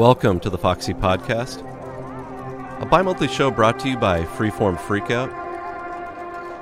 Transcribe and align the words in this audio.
Welcome 0.00 0.40
to 0.40 0.48
the 0.48 0.56
Foxy 0.56 0.94
Podcast, 0.94 1.60
a 2.80 2.86
bi 2.86 3.02
monthly 3.02 3.28
show 3.28 3.50
brought 3.50 3.78
to 3.80 3.90
you 3.90 3.98
by 3.98 4.22
Freeform 4.22 4.78
Freakout. 4.78 5.28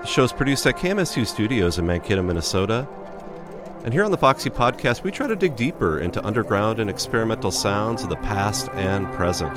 The 0.00 0.06
show 0.08 0.24
is 0.24 0.32
produced 0.32 0.66
at 0.66 0.76
KMSU 0.76 1.24
Studios 1.24 1.78
in 1.78 1.86
Mankato, 1.86 2.20
Minnesota. 2.20 2.88
And 3.84 3.94
here 3.94 4.02
on 4.02 4.10
the 4.10 4.18
Foxy 4.18 4.50
Podcast, 4.50 5.04
we 5.04 5.12
try 5.12 5.28
to 5.28 5.36
dig 5.36 5.54
deeper 5.54 6.00
into 6.00 6.20
underground 6.26 6.80
and 6.80 6.90
experimental 6.90 7.52
sounds 7.52 8.02
of 8.02 8.08
the 8.08 8.16
past 8.16 8.70
and 8.70 9.06
present. 9.12 9.56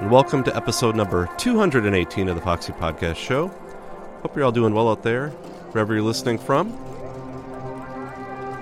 And 0.00 0.10
welcome 0.10 0.44
to 0.44 0.54
episode 0.54 0.94
number 0.94 1.30
218 1.38 2.28
of 2.28 2.34
the 2.34 2.42
Foxy 2.42 2.74
Podcast 2.74 3.16
Show. 3.16 3.48
Hope 4.20 4.36
you're 4.36 4.44
all 4.44 4.52
doing 4.52 4.74
well 4.74 4.90
out 4.90 5.02
there, 5.02 5.30
wherever 5.70 5.94
you're 5.94 6.02
listening 6.02 6.36
from. 6.36 6.74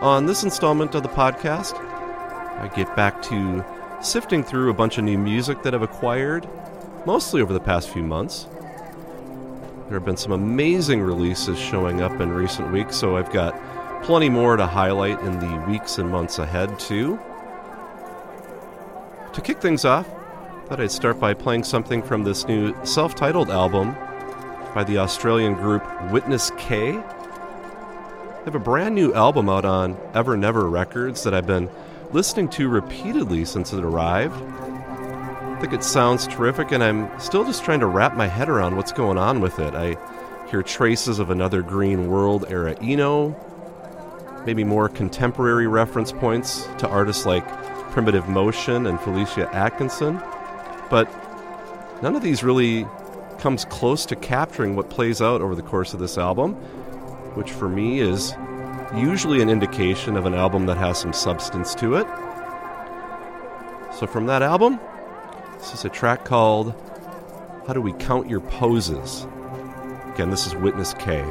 On 0.03 0.27
this 0.27 0.45
installment 0.45 0.95
of 0.95 1.03
the 1.03 1.09
podcast, 1.09 1.88
I 2.59 2.69
get 2.69 2.95
back 2.97 3.23
to 3.25 3.65
sifting 4.01 4.43
through 4.43 4.71
a 4.71 4.75
bunch 4.75 4.99
of 4.99 5.05
new 5.05 5.19
music 5.19 5.63
that 5.63 5.75
I've 5.75 5.83
acquired, 5.83 6.49
mostly 7.07 7.41
over 7.41 7.53
the 7.53 7.61
past 7.61 7.89
few 7.89 8.03
months. 8.03 8.47
There 9.89 9.97
have 9.97 10.05
been 10.05 10.17
some 10.17 10.33
amazing 10.33 11.01
releases 11.01 11.59
showing 11.59 12.03
up 12.03 12.21
in 12.21 12.31
recent 12.31 12.71
weeks, 12.71 12.97
so 12.97 13.17
I've 13.17 13.33
got 13.33 13.55
plenty 14.03 14.29
more 14.29 14.57
to 14.57 14.67
highlight 14.67 15.21
in 15.21 15.39
the 15.39 15.65
weeks 15.69 15.99
and 15.99 16.11
months 16.11 16.39
ahead, 16.39 16.79
too. 16.79 17.19
To 19.33 19.41
kick 19.41 19.61
things 19.61 19.85
off, 19.85 20.09
I 20.09 20.69
thought 20.69 20.81
I'd 20.81 20.91
start 20.91 21.19
by 21.21 21.33
playing 21.35 21.65
something 21.65 22.03
from 22.03 22.25
this 22.25 22.47
new 22.47 22.75
self 22.85 23.15
titled 23.15 23.51
album 23.51 23.95
by 24.75 24.85
the 24.85 24.99
Australian 24.99 25.55
group 25.55 25.83
Witness 26.11 26.51
K 26.59 26.93
They 26.93 28.45
have 28.45 28.55
a 28.55 28.59
brand 28.59 28.95
new 28.95 29.15
album 29.15 29.49
out 29.49 29.65
on 29.65 29.97
Ever 30.13 30.37
Never 30.37 30.69
Records 30.69 31.23
that 31.23 31.33
I've 31.33 31.47
been 31.47 31.71
listening 32.13 32.49
to 32.51 32.69
repeatedly 32.69 33.45
since 33.45 33.73
it 33.73 33.85
arrived. 33.85 34.41
I 34.43 35.61
think 35.61 35.73
it 35.73 35.83
sounds 35.83 36.27
terrific, 36.27 36.73
and 36.73 36.83
I'm 36.83 37.19
still 37.19 37.45
just 37.45 37.65
trying 37.65 37.81
to 37.81 37.87
wrap 37.87 38.17
my 38.17 38.27
head 38.27 38.49
around 38.49 38.77
what's 38.77 38.93
going 38.93 39.19
on 39.19 39.41
with 39.41 39.59
it. 39.59 39.75
I 39.75 39.97
hear 40.51 40.63
traces 40.63 41.19
of 41.19 41.31
another 41.31 41.63
Green 41.63 42.09
World 42.09 42.47
era 42.49 42.77
Eno, 42.81 43.37
maybe 44.47 44.65
more 44.65 44.89
contemporary 44.89 45.67
reference 45.67 46.13
points 46.13 46.69
to 46.79 46.89
artists 46.89 47.27
like 47.27 47.47
Primitive 47.91 48.29
Motion 48.29 48.87
and 48.87 49.01
Felicia 49.01 49.53
Atkinson, 49.55 50.21
but 50.91 51.11
none 52.03 52.15
of 52.15 52.23
these 52.23 52.45
really 52.45 52.87
comes 53.39 53.65
close 53.65 54.07
to 54.07 54.17
capturing 54.17 54.77
what 54.77 54.91
plays 54.91 55.21
out 55.21 55.41
over 55.41 55.55
the 55.55 55.63
course 55.63 55.95
of 55.95 56.01
this 56.01 56.19
album 56.19 56.57
which 57.39 57.53
for 57.53 57.69
me 57.69 58.01
is 58.01 58.35
usually 58.95 59.43
an 59.43 59.49
indication 59.49 60.17
of 60.17 60.27
an 60.27 60.35
album 60.35 60.67
that 60.67 60.77
has 60.77 60.99
some 60.99 61.13
substance 61.13 61.75
to 61.77 61.97
it. 61.97 62.07
So, 63.95 64.07
from 64.07 64.27
that 64.27 64.43
album, 64.43 64.79
this 65.59 65.75
is 65.75 65.85
a 65.85 65.89
track 65.89 66.25
called 66.25 66.75
How 67.67 67.73
Do 67.73 67.81
We 67.81 67.93
Count 67.95 68.29
Your 68.29 68.41
Poses? 68.41 69.27
Again, 70.15 70.31
this 70.31 70.47
is 70.47 70.55
Witness 70.55 70.95
K. 70.95 71.23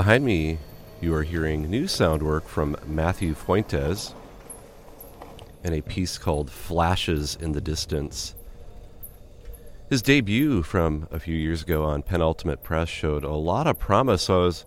Behind 0.00 0.24
me, 0.24 0.56
you 1.02 1.14
are 1.14 1.24
hearing 1.24 1.68
new 1.68 1.86
sound 1.86 2.22
work 2.22 2.48
from 2.48 2.74
Matthew 2.86 3.34
Fuentes 3.34 4.14
and 5.62 5.74
a 5.74 5.82
piece 5.82 6.16
called 6.16 6.50
Flashes 6.50 7.36
in 7.38 7.52
the 7.52 7.60
Distance. 7.60 8.34
His 9.90 10.00
debut 10.00 10.62
from 10.62 11.06
a 11.10 11.20
few 11.20 11.36
years 11.36 11.60
ago 11.60 11.84
on 11.84 12.00
Penultimate 12.00 12.62
Press 12.62 12.88
showed 12.88 13.24
a 13.24 13.34
lot 13.34 13.66
of 13.66 13.78
promise, 13.78 14.22
so 14.22 14.40
I 14.40 14.44
was 14.46 14.64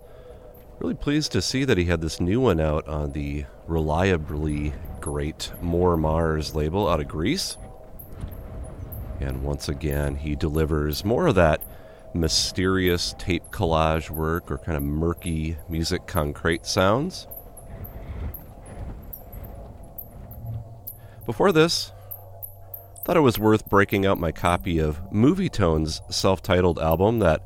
really 0.78 0.94
pleased 0.94 1.32
to 1.32 1.42
see 1.42 1.64
that 1.64 1.78
he 1.78 1.86
had 1.86 2.00
this 2.00 2.20
new 2.20 2.40
one 2.40 2.60
out 2.60 2.86
on 2.86 3.10
the 3.10 3.44
reliably 3.66 4.72
great 5.00 5.50
Moremars 5.60 6.54
label 6.54 6.88
out 6.88 7.00
of 7.00 7.08
Greece. 7.08 7.56
And 9.18 9.42
once 9.42 9.68
again, 9.68 10.14
he 10.14 10.36
delivers 10.36 11.04
more 11.04 11.26
of 11.26 11.34
that 11.34 11.60
mysterious 12.14 13.14
tape 13.18 13.44
collage 13.50 14.08
work 14.08 14.50
or 14.50 14.58
kind 14.58 14.76
of 14.76 14.82
murky 14.82 15.56
musique 15.68 16.06
concrète 16.06 16.64
sounds. 16.64 17.26
Before 21.26 21.52
this, 21.52 21.92
thought 23.04 23.16
it 23.16 23.20
was 23.20 23.38
worth 23.38 23.68
breaking 23.68 24.06
out 24.06 24.18
my 24.18 24.32
copy 24.32 24.78
of 24.78 25.00
Movietone's 25.10 26.00
self 26.08 26.42
titled 26.42 26.78
album 26.78 27.18
that 27.18 27.42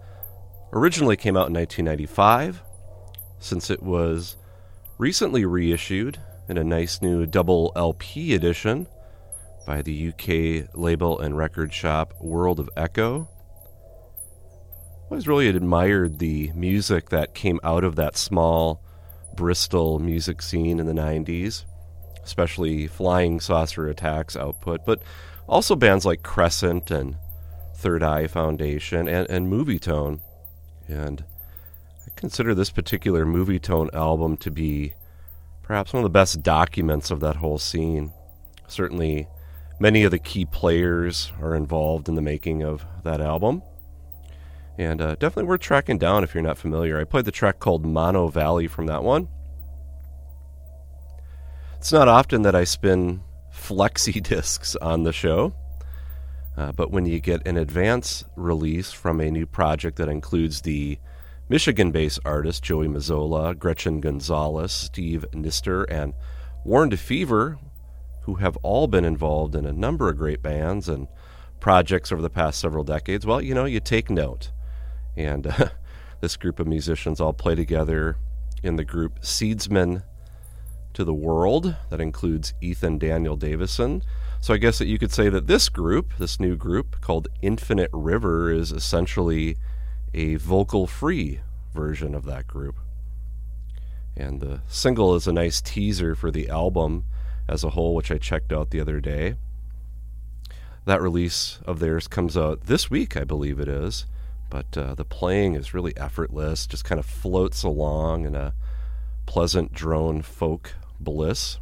originally 0.73 1.17
came 1.17 1.37
out 1.37 1.49
in 1.49 1.55
1995, 1.55 2.63
since 3.41 3.71
it 3.71 3.83
was 3.83 4.37
recently 4.99 5.45
reissued 5.45 6.21
in 6.49 6.59
a 6.59 6.65
nice 6.65 7.03
new 7.03 7.27
double 7.27 7.73
LP 7.75 8.35
edition 8.35 8.87
by 9.67 9.83
the 9.83 10.09
UK 10.09 10.71
label 10.75 11.19
and 11.19 11.37
record 11.37 11.73
shop 11.73 12.15
World 12.21 12.61
of 12.61 12.71
Echo. 12.77 13.29
Always 15.11 15.27
really 15.27 15.49
admired 15.49 16.19
the 16.19 16.53
music 16.55 17.09
that 17.09 17.35
came 17.35 17.61
out 17.65 17.83
of 17.83 17.97
that 17.97 18.15
small 18.15 18.83
Bristol 19.35 19.99
music 19.99 20.43
scene 20.43 20.79
in 20.79 20.85
the 20.85 20.93
90s, 20.93 21.65
especially 22.23 22.87
Flying 22.87 23.41
Saucer 23.41 23.89
Attacks 23.89 24.37
output, 24.37 24.85
but 24.85 25.01
also 25.49 25.75
bands 25.75 26.05
like 26.05 26.23
Crescent 26.23 26.91
and 26.91 27.17
Third 27.75 28.03
Eye 28.03 28.27
Foundation, 28.27 29.09
and, 29.09 29.27
and 29.31 29.51
Movietone. 29.51 30.21
And 30.87 31.25
I 32.07 32.11
consider 32.15 32.55
this 32.55 32.71
particular 32.71 33.25
Movietone 33.25 33.95
album 33.95 34.37
to 34.39 34.51
be 34.51 34.93
perhaps 35.63 35.95
one 35.95 36.01
of 36.01 36.05
the 36.05 36.11
best 36.11 36.43
documents 36.43 37.11
of 37.11 37.21
that 37.21 37.37
whole 37.37 37.59
scene. 37.59 38.13
Certainly, 38.67 39.27
many 39.81 40.05
of 40.05 40.11
the 40.11 40.19
key 40.19 40.45
players 40.45 41.33
are 41.41 41.55
involved 41.55 42.11
in 42.11 42.15
the 42.15 42.21
making 42.21 42.63
of 42.63 42.85
that 43.05 43.23
album. 43.23 43.63
And 44.79 45.03
uh, 45.03 45.17
definitely 45.17 45.49
worth 45.49 45.61
tracking 45.61 45.99
down 45.99 46.23
if 46.23 46.35
you're 46.35 46.43
not 46.43 46.57
familiar. 46.57 47.01
I 47.01 47.05
played 47.05 47.25
the 47.25 47.33
track 47.33 47.59
called 47.59 47.85
Mono 47.85 48.29
Valley 48.29 48.69
from 48.69 48.87
that 48.87 49.03
one. 49.03 49.29
It's 51.79 51.93
not 51.93 52.07
often 52.09 52.43
that 52.43 52.55
I 52.55 52.65
spin 52.65 53.23
flexi 53.53 54.23
discs 54.23 54.77
on 54.77 55.03
the 55.03 55.13
show, 55.13 55.53
uh, 56.57 56.73
but 56.73 56.93
when 56.93 57.07
you 57.07 57.21
get 57.21 57.47
an 57.47 57.57
advance 57.57 58.25
release 58.37 58.93
from 58.93 59.21
a 59.21 59.31
new 59.31 59.47
project 59.47 59.97
that 59.97 60.09
includes 60.09 60.63
the 60.63 60.99
Michigan 61.49 61.91
based 61.91 62.21
artists 62.25 62.61
Joey 62.61 62.89
Mazzola, 62.89 63.59
Gretchen 63.59 64.01
Gonzalez, 64.01 64.73
Steve 64.73 65.25
Nistor, 65.33 65.87
and 65.89 66.15
Warren 66.65 66.91
DeFever, 66.91 67.59
who 68.23 68.35
have 68.35 68.57
all 68.59 68.87
been 68.87 69.05
involved 69.05 69.57
in 69.57 69.67
a 69.67 69.73
number 69.73 70.09
of 70.09 70.19
great 70.19 70.43
bands 70.43 70.89
and 70.89 71.09
projects 71.59 72.13
over 72.13 72.23
the 72.23 72.31
past 72.31 72.61
several 72.61 72.85
decades, 72.85 73.25
well, 73.25 73.41
you 73.41 73.55
know, 73.55 73.65
you 73.65 73.81
take 73.81 74.11
note. 74.11 74.51
And 75.19 75.49
uh, 75.49 75.69
this 76.21 76.37
group 76.37 76.61
of 76.61 76.67
musicians 76.67 77.21
all 77.21 77.33
play 77.33 77.55
together 77.55 78.17
in 78.63 78.77
the 78.77 78.85
group 78.85 79.21
Seedsmen 79.21 80.05
to 80.95 81.05
the 81.05 81.15
world. 81.15 81.77
That 81.91 82.01
includes 82.01 82.55
Ethan 82.61 82.99
Daniel 82.99 83.37
Davidson. 83.37 84.03
So 84.41 84.55
I 84.55 84.59
guess 84.59 84.79
that 84.79 84.87
you 84.87 84.99
could 84.99 85.13
say 85.13 85.29
that 85.29 85.49
this 85.49 85.69
group, 85.69 86.13
this 86.19 86.39
new 86.39 86.57
group 86.57 87.01
called 87.01 87.29
Infinite 87.43 87.91
River, 87.93 88.53
is 88.53 88.71
essentially 88.71 89.57
a 90.15 90.37
vocal 90.37 90.87
free 90.87 91.41
version 91.75 92.15
of 92.15 92.25
that 92.27 92.47
group. 92.47 92.77
And 94.17 94.41
the 94.41 94.63
single 94.69 95.15
is 95.17 95.27
a 95.27 95.33
nice 95.33 95.61
teaser 95.61 96.15
for 96.15 96.31
the 96.31 96.49
album 96.49 97.05
as 97.49 97.65
a 97.65 97.71
whole, 97.71 97.95
which 97.95 98.13
I 98.13 98.19
checked 98.19 98.53
out 98.53 98.71
the 98.71 98.81
other 98.81 99.01
day. 99.01 99.35
That 100.85 101.03
release 101.03 101.59
of 101.67 101.81
theirs 101.81 102.07
comes 102.09 102.37
out 102.37 102.67
this 102.67 102.91
week, 102.91 103.17
I 103.17 103.25
believe 103.25 103.59
it 103.59 103.69
is. 103.69 104.07
But 104.51 104.77
uh, 104.77 104.95
the 104.95 105.05
playing 105.05 105.55
is 105.55 105.75
really 105.75 105.97
effortless, 105.97 106.67
just 106.67 106.85
kind 106.85 106.99
of 106.99 107.07
floats 107.07 107.63
along 107.63 108.25
in 108.25 108.35
a 108.35 108.55
pleasant 109.27 109.73
drone 109.73 110.23
folk 110.23 110.75
bliss. 110.99 111.59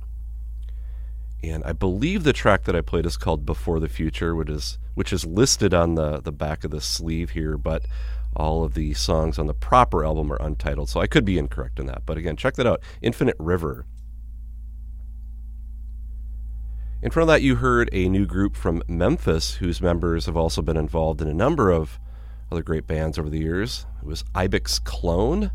And 1.43 1.65
I 1.65 1.73
believe 1.73 2.25
the 2.25 2.33
track 2.33 2.65
that 2.65 2.77
I 2.77 2.81
played 2.81 3.07
is 3.07 3.17
called 3.17 3.45
Before 3.45 3.81
the 3.81 3.89
Future, 3.89 4.35
which 4.35 4.49
is 4.49 4.79
which 4.95 5.13
is 5.13 5.27
listed 5.27 5.75
on 5.75 5.95
the, 5.95 6.21
the 6.21 6.33
back 6.33 6.65
of 6.65 6.71
the 6.71 6.81
sleeve 6.81 7.31
here, 7.31 7.59
but 7.59 7.85
all 8.35 8.65
of 8.65 8.75
the 8.75 8.95
songs 8.95 9.39
on 9.39 9.47
the 9.47 9.55
proper 9.55 10.05
album 10.05 10.33
are 10.33 10.41
untitled, 10.41 10.89
so 10.89 11.01
I 11.01 11.07
could 11.07 11.25
be 11.25 11.39
incorrect 11.39 11.79
in 11.79 11.87
that. 11.87 12.03
But 12.07 12.17
again, 12.17 12.37
check 12.37 12.55
that 12.55 12.67
out. 12.67 12.81
Infinite 13.03 13.37
River. 13.39 13.85
In 17.03 17.11
front 17.11 17.25
of 17.25 17.35
that, 17.35 17.43
you 17.43 17.57
heard 17.57 17.91
a 17.93 18.09
new 18.09 18.27
group 18.27 18.57
from 18.57 18.83
Memphis 18.89 19.57
whose 19.57 19.83
members 19.83 20.27
have 20.27 20.37
also 20.37 20.63
been 20.63 20.79
involved 20.79 21.21
in 21.21 21.29
a 21.29 21.35
number 21.35 21.71
of 21.71 21.99
other 22.51 22.63
great 22.63 22.87
bands 22.87 23.19
over 23.19 23.29
the 23.29 23.39
years. 23.39 23.87
It 24.01 24.07
was 24.07 24.25
Ibex 24.35 24.79
Clone. 24.79 25.51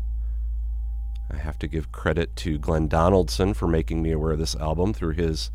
I 1.30 1.36
have 1.36 1.58
to 1.60 1.66
give 1.66 1.92
credit 1.92 2.36
to 2.36 2.58
Glenn 2.58 2.88
Donaldson 2.88 3.54
for 3.54 3.66
making 3.66 4.02
me 4.02 4.12
aware 4.12 4.32
of 4.32 4.38
this 4.38 4.54
album 4.56 4.92
through 4.92 5.14
his 5.14 5.50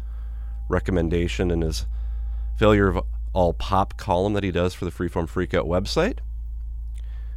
recommendation 0.70 1.52
and 1.52 1.62
his 1.62 1.86
failure 2.58 2.88
of 2.88 3.06
all 3.34 3.54
pop 3.54 3.98
column 3.98 4.34
that 4.34 4.44
he 4.44 4.52
does 4.52 4.74
for 4.74 4.86
the 4.86 4.92
Freeform 4.92 5.30
Freakout 5.30 5.68
website. 5.68 6.18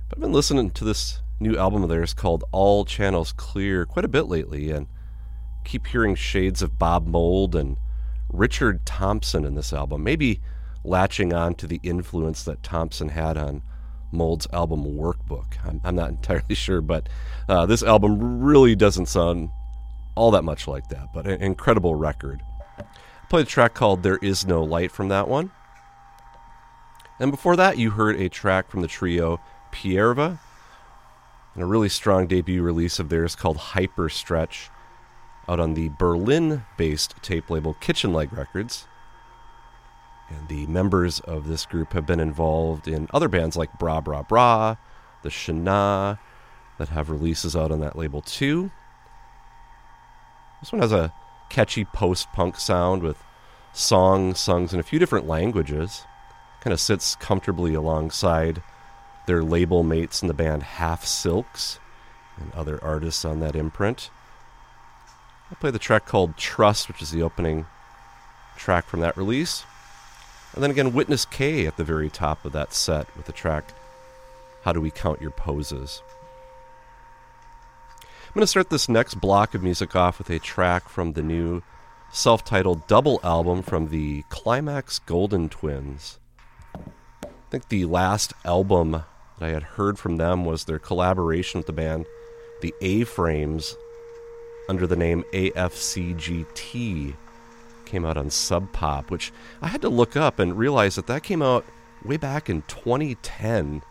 But 0.08 0.16
I've 0.16 0.22
been 0.22 0.32
listening 0.32 0.70
to 0.70 0.84
this 0.84 1.20
new 1.38 1.56
album 1.58 1.82
of 1.82 1.90
theirs 1.90 2.14
called 2.14 2.44
All 2.52 2.84
Channels 2.84 3.32
Clear 3.32 3.84
quite 3.84 4.04
a 4.04 4.08
bit 4.08 4.26
lately 4.26 4.70
and 4.70 4.86
keep 5.64 5.86
hearing 5.86 6.14
shades 6.14 6.62
of 6.62 6.78
Bob 6.78 7.06
Mould 7.06 7.54
and 7.54 7.76
Richard 8.32 8.86
Thompson 8.86 9.44
in 9.44 9.54
this 9.54 9.72
album. 9.72 10.02
Maybe 10.02 10.40
latching 10.84 11.34
on 11.34 11.54
to 11.56 11.66
the 11.66 11.80
influence 11.82 12.42
that 12.44 12.62
Thompson 12.62 13.10
had 13.10 13.36
on 13.36 13.62
Mould's 14.12 14.46
album 14.52 14.84
Workbook. 14.84 15.64
I'm, 15.64 15.80
I'm 15.84 15.94
not 15.94 16.08
entirely 16.10 16.54
sure, 16.54 16.80
but 16.80 17.08
uh, 17.48 17.66
this 17.66 17.82
album 17.82 18.42
really 18.42 18.74
doesn't 18.74 19.06
sound 19.06 19.50
all 20.14 20.30
that 20.32 20.44
much 20.44 20.66
like 20.66 20.88
that, 20.88 21.12
but 21.14 21.26
an 21.26 21.40
incredible 21.40 21.94
record. 21.94 22.42
I 22.78 22.84
played 23.28 23.46
a 23.46 23.48
track 23.48 23.74
called 23.74 24.02
There 24.02 24.18
Is 24.18 24.46
No 24.46 24.62
Light 24.62 24.90
from 24.90 25.08
that 25.08 25.28
one. 25.28 25.50
And 27.18 27.30
before 27.30 27.56
that, 27.56 27.78
you 27.78 27.90
heard 27.90 28.20
a 28.20 28.28
track 28.28 28.70
from 28.70 28.80
the 28.80 28.88
trio 28.88 29.40
Pierva 29.72 30.38
and 31.54 31.62
a 31.62 31.66
really 31.66 31.88
strong 31.88 32.26
debut 32.26 32.62
release 32.62 32.98
of 32.98 33.08
theirs 33.08 33.36
called 33.36 33.56
Hyper 33.56 34.08
Stretch 34.08 34.70
out 35.48 35.60
on 35.60 35.74
the 35.74 35.90
Berlin 35.98 36.64
based 36.76 37.14
tape 37.22 37.50
label 37.50 37.74
Kitchen 37.74 38.12
Leg 38.12 38.32
Records. 38.32 38.86
And 40.30 40.48
the 40.48 40.66
members 40.66 41.20
of 41.20 41.48
this 41.48 41.66
group 41.66 41.92
have 41.92 42.06
been 42.06 42.20
involved 42.20 42.86
in 42.86 43.08
other 43.12 43.28
bands 43.28 43.56
like 43.56 43.78
Bra 43.78 44.00
Bra 44.00 44.22
Bra, 44.22 44.76
the 45.22 45.28
Shana, 45.28 46.18
that 46.78 46.88
have 46.88 47.10
releases 47.10 47.54
out 47.54 47.72
on 47.72 47.80
that 47.80 47.96
label 47.96 48.22
too. 48.22 48.70
This 50.60 50.72
one 50.72 50.80
has 50.80 50.92
a 50.92 51.12
catchy 51.48 51.84
post 51.84 52.28
punk 52.32 52.56
sound 52.56 53.02
with 53.02 53.22
songs 53.72 54.38
sung 54.38 54.68
in 54.72 54.78
a 54.78 54.84
few 54.84 54.98
different 54.98 55.26
languages. 55.26 56.04
Kind 56.60 56.72
of 56.72 56.80
sits 56.80 57.16
comfortably 57.16 57.74
alongside 57.74 58.62
their 59.26 59.42
label 59.42 59.82
mates 59.82 60.22
in 60.22 60.28
the 60.28 60.34
band 60.34 60.62
Half 60.62 61.04
Silks 61.04 61.78
and 62.38 62.52
other 62.52 62.82
artists 62.82 63.24
on 63.24 63.40
that 63.40 63.56
imprint. 63.56 64.10
I'll 65.50 65.56
play 65.58 65.70
the 65.70 65.78
track 65.78 66.06
called 66.06 66.36
Trust, 66.36 66.88
which 66.88 67.02
is 67.02 67.10
the 67.10 67.22
opening 67.22 67.66
track 68.56 68.86
from 68.86 69.00
that 69.00 69.16
release. 69.16 69.64
And 70.54 70.62
then 70.62 70.70
again, 70.70 70.92
Witness 70.92 71.24
K 71.24 71.66
at 71.66 71.76
the 71.76 71.84
very 71.84 72.10
top 72.10 72.44
of 72.44 72.52
that 72.52 72.72
set 72.72 73.06
with 73.16 73.26
the 73.26 73.32
track 73.32 73.72
How 74.62 74.72
Do 74.72 74.80
We 74.80 74.90
Count 74.90 75.20
Your 75.20 75.30
Poses? 75.30 76.02
I'm 78.02 78.34
going 78.34 78.42
to 78.42 78.46
start 78.46 78.70
this 78.70 78.88
next 78.88 79.14
block 79.14 79.54
of 79.54 79.62
music 79.62 79.96
off 79.96 80.18
with 80.18 80.30
a 80.30 80.38
track 80.38 80.88
from 80.88 81.12
the 81.12 81.22
new 81.22 81.62
self 82.12 82.44
titled 82.44 82.86
double 82.86 83.20
album 83.22 83.62
from 83.62 83.88
the 83.88 84.22
Climax 84.28 84.98
Golden 85.00 85.48
Twins. 85.48 86.18
I 86.76 87.28
think 87.50 87.68
the 87.68 87.86
last 87.86 88.32
album 88.44 88.92
that 88.92 89.04
I 89.40 89.48
had 89.48 89.62
heard 89.62 89.98
from 89.98 90.16
them 90.16 90.44
was 90.44 90.64
their 90.64 90.78
collaboration 90.78 91.58
with 91.58 91.66
the 91.66 91.72
band 91.72 92.06
The 92.60 92.74
A 92.80 93.04
Frames 93.04 93.76
under 94.68 94.86
the 94.86 94.96
name 94.96 95.24
AFCGT 95.32 97.14
came 97.90 98.06
out 98.06 98.16
on 98.16 98.30
Sub 98.30 98.72
Pop, 98.72 99.10
which 99.10 99.32
I 99.60 99.68
had 99.68 99.82
to 99.82 99.88
look 99.88 100.16
up 100.16 100.38
and 100.38 100.56
realize 100.56 100.94
that 100.94 101.08
that 101.08 101.24
came 101.24 101.42
out 101.42 101.64
way 102.04 102.16
back 102.16 102.48
in 102.48 102.62
2010. 102.62 103.82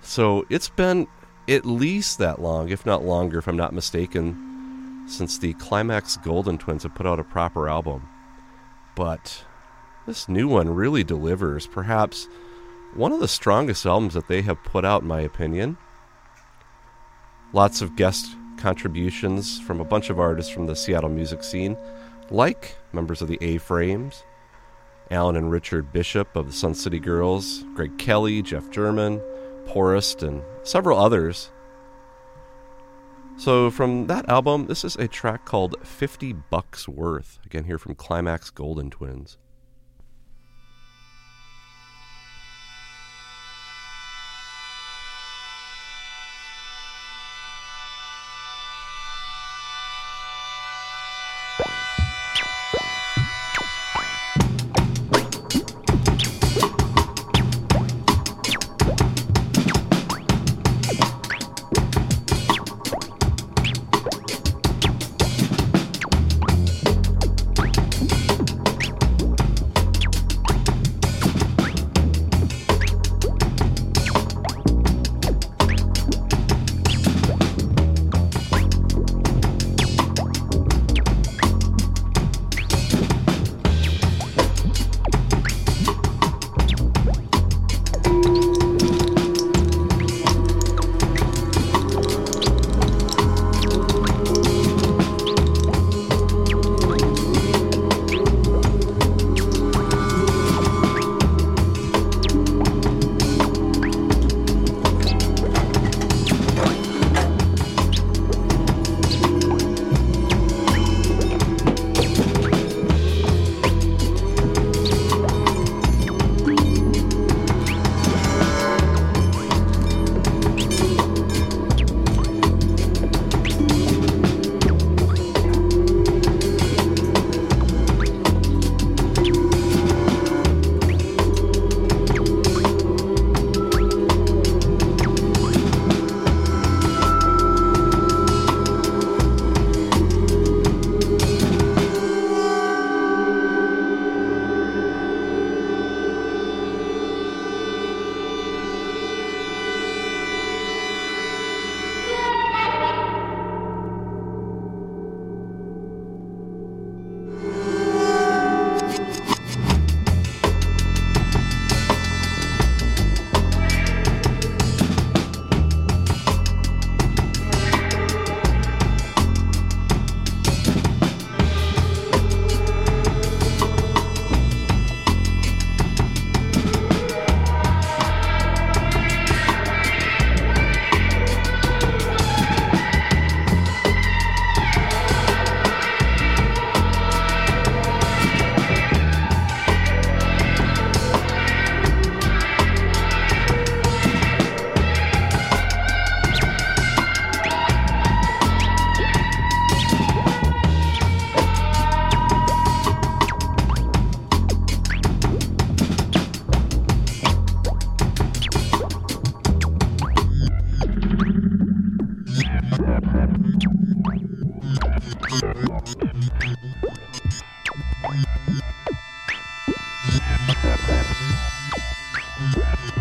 So 0.00 0.46
it's 0.48 0.70
been 0.70 1.06
at 1.46 1.66
least 1.66 2.18
that 2.18 2.40
long, 2.40 2.70
if 2.70 2.86
not 2.86 3.04
longer, 3.04 3.38
if 3.38 3.46
I'm 3.46 3.56
not 3.56 3.74
mistaken, 3.74 5.04
since 5.06 5.38
the 5.38 5.52
Climax 5.54 6.16
Golden 6.16 6.56
Twins 6.56 6.82
have 6.82 6.94
put 6.94 7.06
out 7.06 7.20
a 7.20 7.24
proper 7.24 7.68
album. 7.68 8.08
But 8.94 9.44
this 10.06 10.28
new 10.28 10.48
one 10.48 10.74
really 10.74 11.04
delivers, 11.04 11.66
perhaps 11.66 12.28
one 12.94 13.12
of 13.12 13.20
the 13.20 13.28
strongest 13.28 13.84
albums 13.84 14.14
that 14.14 14.28
they 14.28 14.40
have 14.42 14.62
put 14.64 14.84
out, 14.84 15.02
in 15.02 15.08
my 15.08 15.20
opinion. 15.20 15.76
Lots 17.52 17.82
of 17.82 17.96
guest 17.96 18.34
contributions 18.56 19.60
from 19.60 19.80
a 19.80 19.84
bunch 19.84 20.08
of 20.10 20.18
artists 20.18 20.50
from 20.50 20.66
the 20.66 20.74
Seattle 20.74 21.10
music 21.10 21.44
scene 21.44 21.76
like 22.30 22.76
members 22.92 23.22
of 23.22 23.28
the 23.28 23.38
A 23.40 23.58
Frames, 23.58 24.24
Alan 25.10 25.36
and 25.36 25.50
Richard 25.50 25.92
Bishop 25.92 26.36
of 26.36 26.46
the 26.46 26.52
Sun 26.52 26.74
City 26.74 26.98
Girls, 26.98 27.64
Greg 27.74 27.96
Kelly, 27.98 28.42
Jeff 28.42 28.70
German, 28.70 29.20
Porist, 29.66 30.26
and 30.26 30.42
several 30.62 30.98
others. 30.98 31.50
So, 33.36 33.70
from 33.70 34.08
that 34.08 34.28
album, 34.28 34.66
this 34.66 34.84
is 34.84 34.96
a 34.96 35.06
track 35.06 35.44
called 35.44 35.76
50 35.86 36.32
Bucks 36.32 36.88
Worth, 36.88 37.38
again 37.46 37.64
here 37.64 37.78
from 37.78 37.94
Climax 37.94 38.50
Golden 38.50 38.90
Twins. 38.90 39.38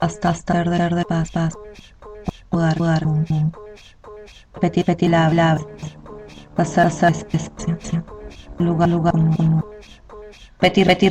hasta 0.00 0.30
hasta 0.30 0.54
verde 0.54 0.78
verde 0.78 1.04
paz 1.04 1.30
paz 1.30 1.54
jugar 2.50 2.78
jugar 2.78 3.06
un 3.06 3.52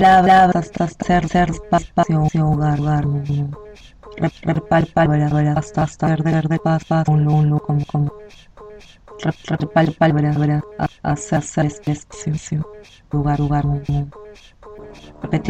habla 0.05 0.45
hasta 0.53 0.87
ser 0.87 1.27
ser 1.27 1.51
paz 1.69 1.85
paz 1.93 2.07
hogar 2.09 2.79
hogar 2.79 3.05
palabra 4.93 5.57
hasta 5.57 5.83
hasta 5.83 6.07
verde 6.07 6.31
verde 6.31 6.59
paz 6.59 6.83
paz 6.85 7.07
un 7.07 7.23
hacer 7.23 7.59
lugar 13.11 13.39
lugar 13.39 13.65
repetir 13.65 14.11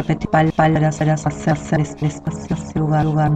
repetir 0.06 0.30
pal 0.30 0.52
palabras 0.52 1.00
hacer 1.00 1.52
hacer 1.52 1.80
espacio 2.06 2.56
lugar 2.74 3.04
lugar 3.04 3.30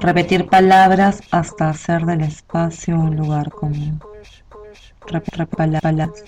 repetir 0.00 0.46
palabras 0.46 1.20
hasta 1.30 1.70
hacer 1.70 2.04
del 2.06 2.22
espacio 2.22 2.98
un 2.98 3.16
lugar 3.16 3.50
común. 3.50 4.00
Repetir 5.06 5.46
palabras. 5.48 6.24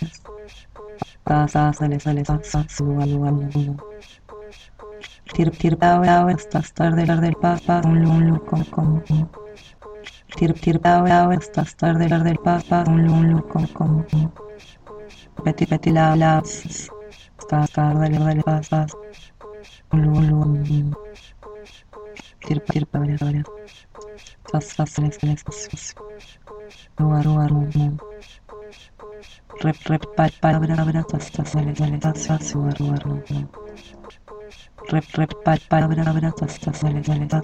Hasta 1.24 1.68
hacer 1.68 2.02
del 2.02 2.18
espacio 2.18 2.84
lugar 2.84 3.08
lugar 3.08 3.34
tir 5.34 5.50
tir 5.50 5.78
hasta 5.80 6.62
tarde 6.74 7.04
del 7.06 7.36
papa 7.36 7.80
un 7.84 8.02
lun 8.02 8.38
con 8.38 8.64
con 8.64 9.04
tir 10.36 10.52
tir 10.54 10.80
hasta 10.84 11.64
tarde 11.80 12.08
del 12.08 12.38
papa 12.38 12.84
un 12.86 13.06
lun 13.06 13.42
con 13.42 13.66
con 13.68 14.06
peti 15.44 15.66
peti 15.66 15.90
la 15.90 16.16
la 16.16 16.38
hasta 16.38 17.66
tarde 17.74 18.08
del 18.10 18.42
papa 18.42 18.86
un 19.92 20.02
lun 20.02 20.26
lun 20.30 20.96
tir 22.46 22.60
tir 22.60 22.86
pabla 22.86 23.16
pabla 23.20 23.42
sas 24.50 24.64
sas 24.74 24.98
les 24.98 25.22
les 25.22 25.40
sas 25.46 25.94
ruar 26.98 27.24
ruar 27.24 27.52
mum 27.52 27.96
rep 29.62 29.78
rep 29.90 30.04
pal 30.16 30.30
palabra 30.42 30.74
abra 30.82 31.02
tas 31.10 31.26
tas 31.34 31.54
les 31.54 31.78
les 31.80 32.18
sas 32.24 32.52
ruar 32.54 32.76
ruar 32.80 33.70
palabras 35.68 36.48
sexuales 36.48 37.06
palabras 37.06 37.40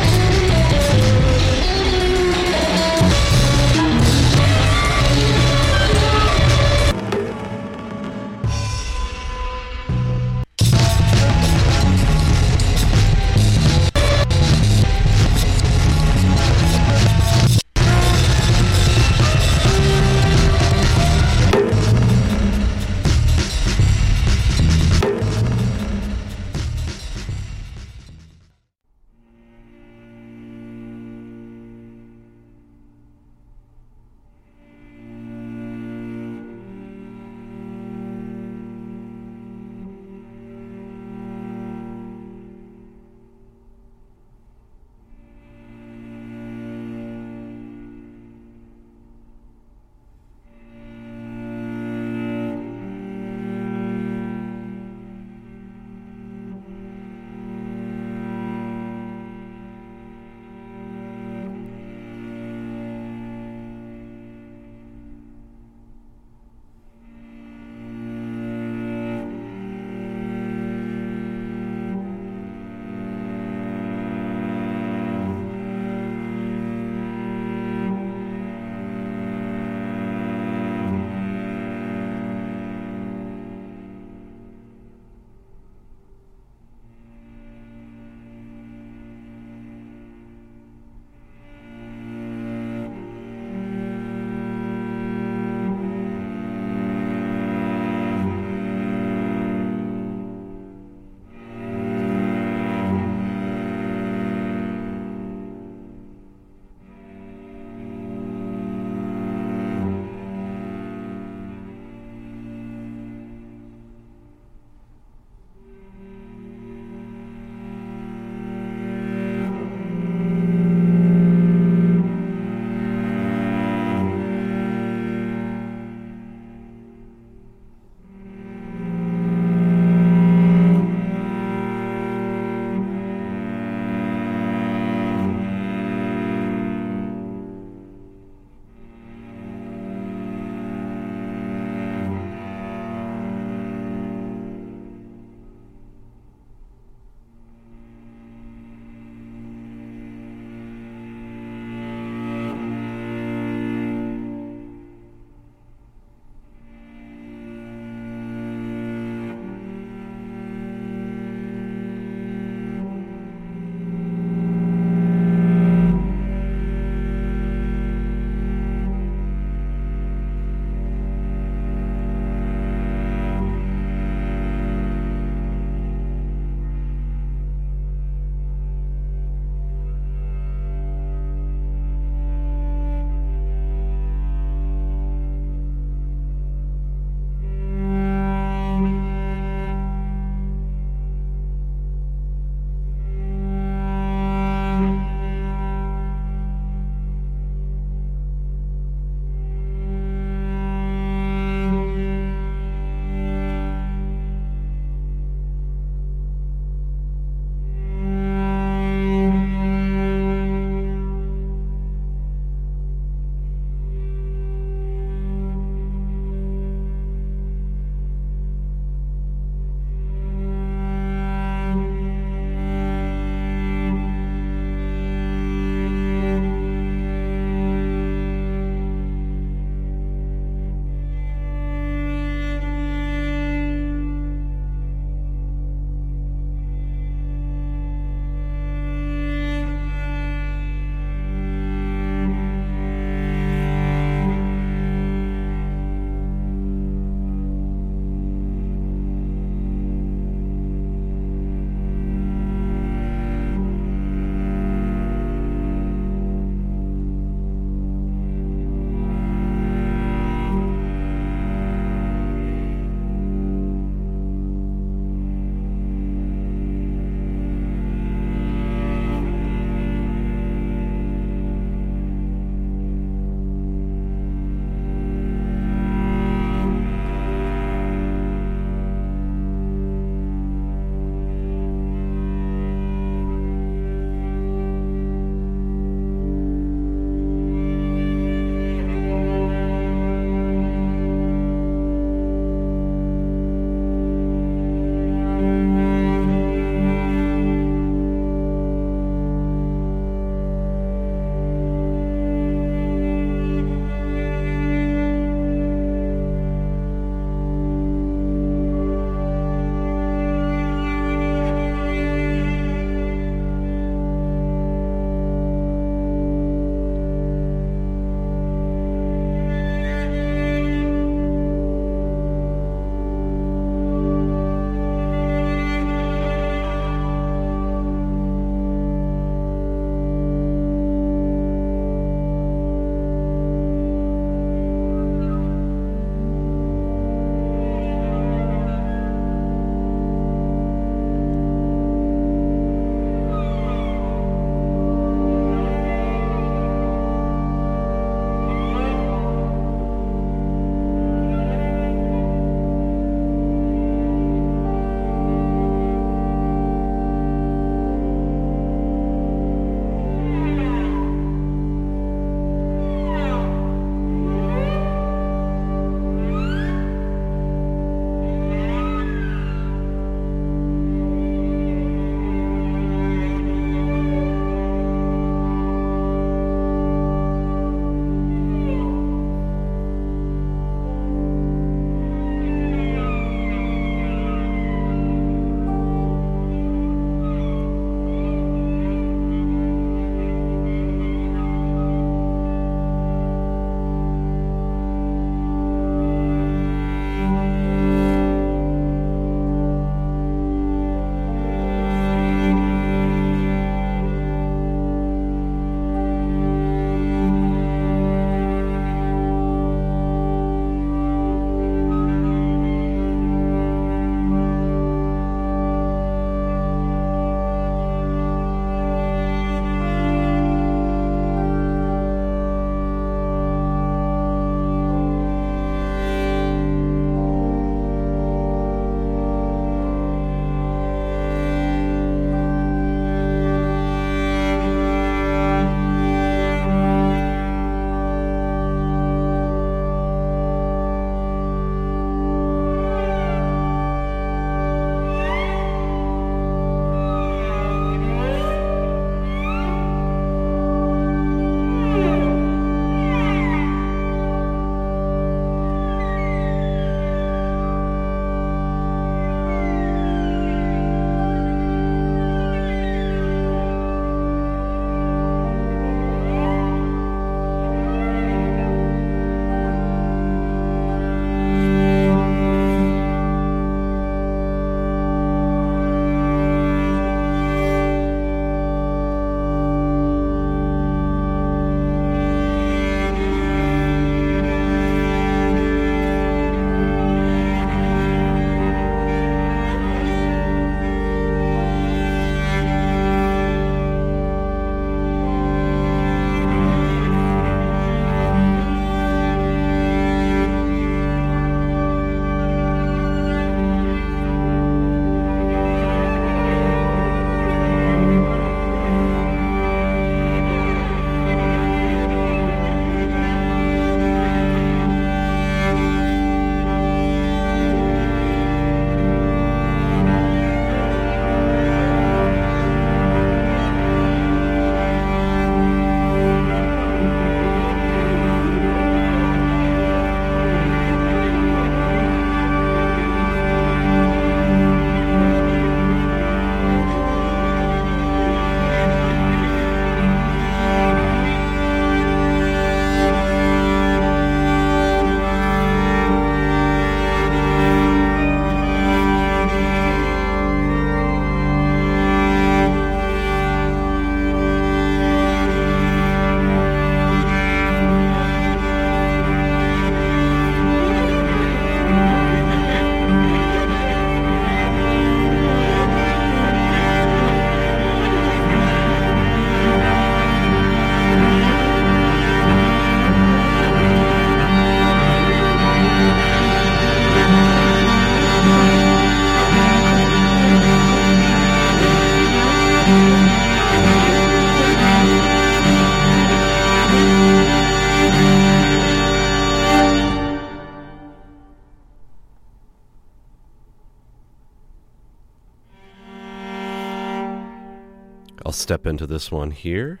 step 598.72 598.86
into 598.86 599.06
this 599.06 599.30
one 599.30 599.50
here. 599.50 600.00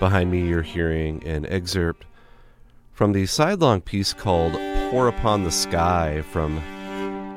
Behind 0.00 0.32
me, 0.32 0.48
you're 0.48 0.62
hearing 0.62 1.22
an 1.24 1.46
excerpt 1.46 2.06
from 2.90 3.12
the 3.12 3.24
sidelong 3.26 3.82
piece 3.82 4.12
called 4.12 4.54
Pour 4.90 5.06
Upon 5.06 5.44
the 5.44 5.52
Sky 5.52 6.22
from 6.32 6.56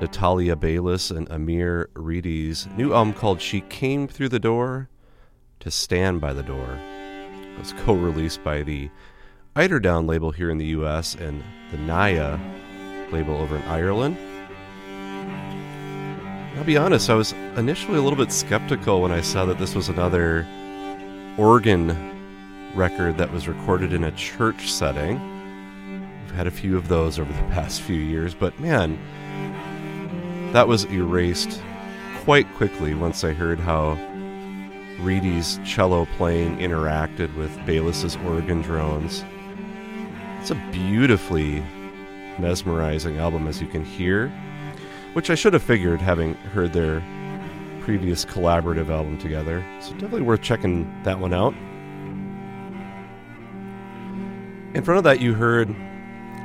Natalia 0.02 0.56
Beylis 0.56 1.16
and 1.16 1.30
Amir 1.30 1.92
Reedy's 1.94 2.68
new 2.76 2.92
album 2.92 3.14
called 3.14 3.40
She 3.40 3.62
Came 3.62 4.08
Through 4.08 4.30
the 4.30 4.40
Door 4.40 4.90
to 5.60 5.70
Stand 5.70 6.22
by 6.22 6.34
the 6.34 6.42
Door. 6.42 6.80
It 7.54 7.60
was 7.60 7.74
co 7.74 7.94
released 7.94 8.44
by 8.44 8.64
the 8.64 8.90
Eiderdown 9.56 10.08
label 10.08 10.32
here 10.32 10.50
in 10.50 10.58
the 10.58 10.74
US 10.78 11.14
and 11.14 11.44
the 11.70 11.78
Nyahh 11.78 13.12
label 13.12 13.36
over 13.36 13.56
in 13.56 13.62
Ireland. 13.66 14.18
I'll 16.58 16.64
be 16.64 16.76
honest, 16.76 17.12
I 17.12 17.14
was 17.14 17.34
initially 17.56 18.00
a 18.00 18.02
little 18.02 18.18
bit 18.18 18.32
skeptical 18.32 19.04
when 19.04 19.12
I 19.12 19.22
saw 19.22 19.46
that 19.46 19.60
this 19.60 19.76
was 19.76 19.90
another 19.90 20.44
organ 21.38 21.96
record 22.74 23.20
that 23.20 23.32
was 23.32 23.48
recorded 23.48 23.94
in 23.94 24.04
a 24.04 24.12
church 24.14 24.72
setting. 24.72 25.22
We've 26.24 26.36
had 26.36 26.48
a 26.48 26.52
few 26.52 26.76
of 26.76 26.88
those 26.88 27.20
over 27.20 27.32
the 27.32 27.48
past 27.50 27.82
few 27.82 28.00
years, 28.00 28.34
but 28.34 28.60
man, 28.60 28.98
that 30.52 30.68
was 30.68 30.86
erased 30.86 31.62
quite 32.24 32.52
quickly 32.56 32.96
once 32.96 33.24
I 33.24 33.34
heard 33.34 33.60
how 33.60 33.92
Reedy's 35.00 35.60
cello 35.64 36.08
playing 36.18 36.58
interacted 36.58 37.36
with 37.38 37.56
Beylis's 37.68 38.16
organ 38.26 38.64
drones. 38.64 39.24
It's 40.42 40.50
a 40.50 40.70
beautifully 40.72 41.64
mesmerizing 42.40 43.20
album, 43.20 43.48
as 43.48 43.62
you 43.62 43.68
can 43.68 43.86
hear 43.86 44.34
which 45.14 45.30
I 45.30 45.36
should 45.36 45.54
have 45.54 45.64
figured 45.64 46.02
having 46.02 46.34
heard 46.36 46.74
their 46.74 47.04
previous 47.82 48.26
collaborative 48.26 48.90
album 48.90 49.18
together. 49.18 49.64
So 49.80 49.92
definitely 49.94 50.22
worth 50.22 50.42
checking 50.42 50.92
that 51.04 51.20
one 51.20 51.34
out. 51.34 51.54
In 54.76 54.84
front 54.84 54.98
of 54.98 55.04
that, 55.06 55.22
you 55.22 55.34
heard 55.34 55.74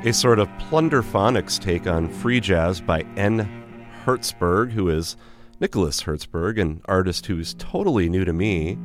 a 0.05 0.13
sort 0.13 0.39
of 0.39 0.47
plunderphonics 0.57 1.59
take 1.59 1.87
on 1.87 2.09
free 2.09 2.39
jazz 2.39 2.81
by 2.81 3.01
N. 3.15 3.49
Hertzberg, 4.05 4.71
who 4.71 4.89
is 4.89 5.15
Nicholas 5.59 6.03
Hertzberg, 6.03 6.59
an 6.59 6.81
artist 6.85 7.25
who 7.27 7.39
is 7.39 7.53
totally 7.53 8.09
new 8.09 8.25
to 8.25 8.33
me, 8.33 8.77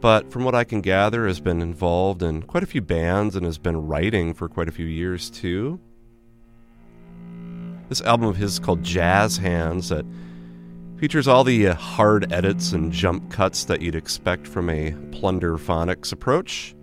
but 0.00 0.30
from 0.30 0.44
what 0.44 0.54
I 0.54 0.64
can 0.64 0.80
gather, 0.80 1.26
has 1.26 1.40
been 1.40 1.60
involved 1.60 2.22
in 2.22 2.42
quite 2.42 2.62
a 2.62 2.66
few 2.66 2.80
bands 2.80 3.34
and 3.34 3.44
has 3.44 3.58
been 3.58 3.86
writing 3.86 4.32
for 4.32 4.48
quite 4.48 4.68
a 4.68 4.72
few 4.72 4.86
years 4.86 5.28
too. 5.28 5.80
This 7.88 8.02
album 8.02 8.28
of 8.28 8.36
his 8.36 8.54
is 8.54 8.58
called 8.58 8.82
Jazz 8.82 9.38
Hands 9.38 9.88
that 9.88 10.04
features 10.98 11.26
all 11.26 11.42
the 11.42 11.68
uh, 11.68 11.74
hard 11.74 12.30
edits 12.32 12.72
and 12.72 12.92
jump 12.92 13.30
cuts 13.30 13.64
that 13.64 13.80
you'd 13.80 13.94
expect 13.94 14.46
from 14.46 14.68
a 14.68 14.92
plunderphonics 15.10 16.12
approach. 16.12 16.74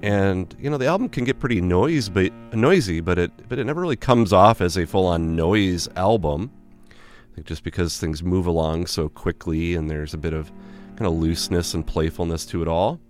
And 0.00 0.54
you 0.58 0.70
know 0.70 0.78
the 0.78 0.86
album 0.86 1.08
can 1.08 1.24
get 1.24 1.40
pretty 1.40 1.60
noise, 1.60 2.08
but 2.08 2.32
noisy, 2.54 3.00
but 3.00 3.18
it 3.18 3.48
but 3.48 3.58
it 3.58 3.64
never 3.64 3.80
really 3.82 3.96
comes 3.96 4.32
off 4.32 4.60
as 4.60 4.78
a 4.78 4.86
full-on 4.86 5.36
noise 5.36 5.88
album. 5.96 6.50
I 6.90 7.34
think 7.34 7.46
just 7.46 7.64
because 7.64 7.98
things 7.98 8.22
move 8.22 8.46
along 8.46 8.86
so 8.86 9.08
quickly 9.08 9.74
and 9.74 9.90
there's 9.90 10.14
a 10.14 10.18
bit 10.18 10.32
of 10.32 10.50
kind 10.96 11.06
of 11.06 11.14
looseness 11.14 11.74
and 11.74 11.86
playfulness 11.86 12.46
to 12.46 12.62
it 12.62 12.68
all. 12.68 13.00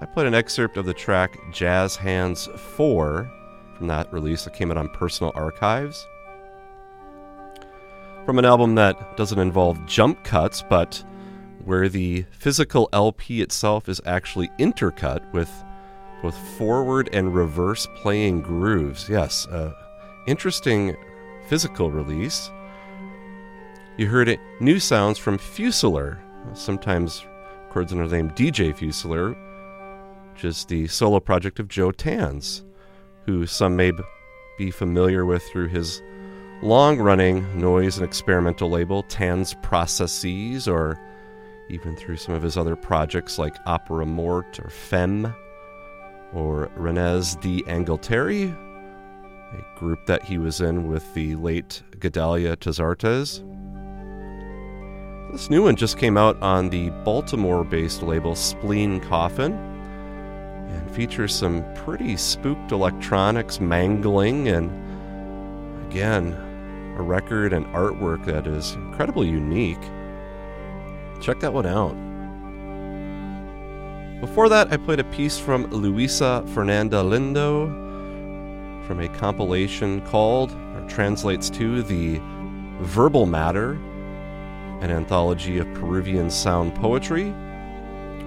I 0.00 0.06
put 0.06 0.26
an 0.26 0.34
excerpt 0.34 0.76
of 0.76 0.86
the 0.86 0.94
track 0.94 1.36
Jazz 1.52 1.96
Hands 1.96 2.48
4 2.76 3.37
from 3.78 3.86
that 3.86 4.12
release 4.12 4.44
that 4.44 4.52
came 4.52 4.70
out 4.70 4.76
on 4.76 4.88
Personal 4.88 5.32
Archives. 5.34 6.06
From 8.26 8.38
an 8.38 8.44
album 8.44 8.74
that 8.74 9.16
doesn't 9.16 9.38
involve 9.38 9.86
jump 9.86 10.22
cuts, 10.24 10.62
but 10.68 11.02
where 11.64 11.88
the 11.88 12.26
physical 12.32 12.88
LP 12.92 13.40
itself 13.40 13.88
is 13.88 14.00
actually 14.04 14.48
intercut 14.58 15.32
with 15.32 15.50
both 16.22 16.36
forward 16.58 17.08
and 17.12 17.34
reverse 17.34 17.86
playing 17.94 18.42
grooves. 18.42 19.08
Yes, 19.08 19.46
uh, 19.46 19.72
interesting 20.26 20.96
physical 21.48 21.90
release. 21.90 22.50
You 23.96 24.06
heard 24.06 24.28
it, 24.28 24.40
new 24.60 24.78
sounds 24.78 25.18
from 25.18 25.38
Fusilier, 25.38 26.18
sometimes 26.54 27.24
records 27.68 27.92
under 27.92 28.08
the 28.08 28.16
name 28.16 28.30
DJ 28.30 28.74
Fusilier, 28.74 29.36
which 30.32 30.44
is 30.44 30.64
the 30.64 30.86
solo 30.88 31.20
project 31.20 31.60
of 31.60 31.68
Joe 31.68 31.92
Tanz 31.92 32.64
who 33.28 33.44
some 33.44 33.76
may 33.76 33.92
be 34.56 34.70
familiar 34.70 35.26
with 35.26 35.42
through 35.42 35.68
his 35.68 36.02
long 36.62 36.98
running 36.98 37.60
noise 37.60 37.98
and 37.98 38.06
experimental 38.06 38.70
label, 38.70 39.02
Tans 39.02 39.52
Processes, 39.62 40.66
or 40.66 40.98
even 41.68 41.94
through 41.94 42.16
some 42.16 42.34
of 42.34 42.42
his 42.42 42.56
other 42.56 42.74
projects 42.74 43.38
like 43.38 43.54
Opera 43.66 44.06
Mort 44.06 44.58
or 44.58 44.70
Femme, 44.70 45.34
or 46.32 46.70
Reines 46.74 47.36
d'Angleterre, 47.36 48.44
a 48.46 49.78
group 49.78 50.06
that 50.06 50.24
he 50.24 50.38
was 50.38 50.62
in 50.62 50.88
with 50.88 51.12
the 51.12 51.34
late 51.34 51.82
Ghédalia 51.98 52.56
Tazartès. 52.56 53.44
This 55.32 55.50
new 55.50 55.64
one 55.64 55.76
just 55.76 55.98
came 55.98 56.16
out 56.16 56.40
on 56.40 56.70
the 56.70 56.88
Baltimore 57.04 57.62
based 57.62 58.02
label 58.02 58.34
Spleen 58.34 59.00
Coffin 59.00 59.67
and 60.68 60.90
features 60.94 61.34
some 61.34 61.64
pretty 61.74 62.16
spooked 62.16 62.72
electronics 62.72 63.60
mangling 63.60 64.48
and 64.48 64.70
again 65.88 66.34
a 66.98 67.02
record 67.02 67.52
and 67.52 67.64
artwork 67.66 68.24
that 68.24 68.46
is 68.46 68.72
incredibly 68.72 69.28
unique. 69.28 69.80
Check 71.20 71.40
that 71.40 71.52
one 71.52 71.66
out. 71.66 71.94
Before 74.20 74.48
that 74.48 74.72
i 74.72 74.76
played 74.76 74.98
a 74.98 75.04
piece 75.04 75.38
from 75.38 75.70
luisa 75.70 76.42
fernanda 76.48 76.96
lindo 76.96 77.68
from 78.84 78.98
a 78.98 79.08
compilation 79.10 80.00
called 80.06 80.50
or 80.50 80.84
translates 80.88 81.48
to 81.50 81.82
the 81.84 82.18
verbal 82.80 83.26
matter 83.26 83.72
an 84.80 84.90
anthology 84.90 85.58
of 85.58 85.72
peruvian 85.74 86.30
sound 86.30 86.74
poetry 86.74 87.30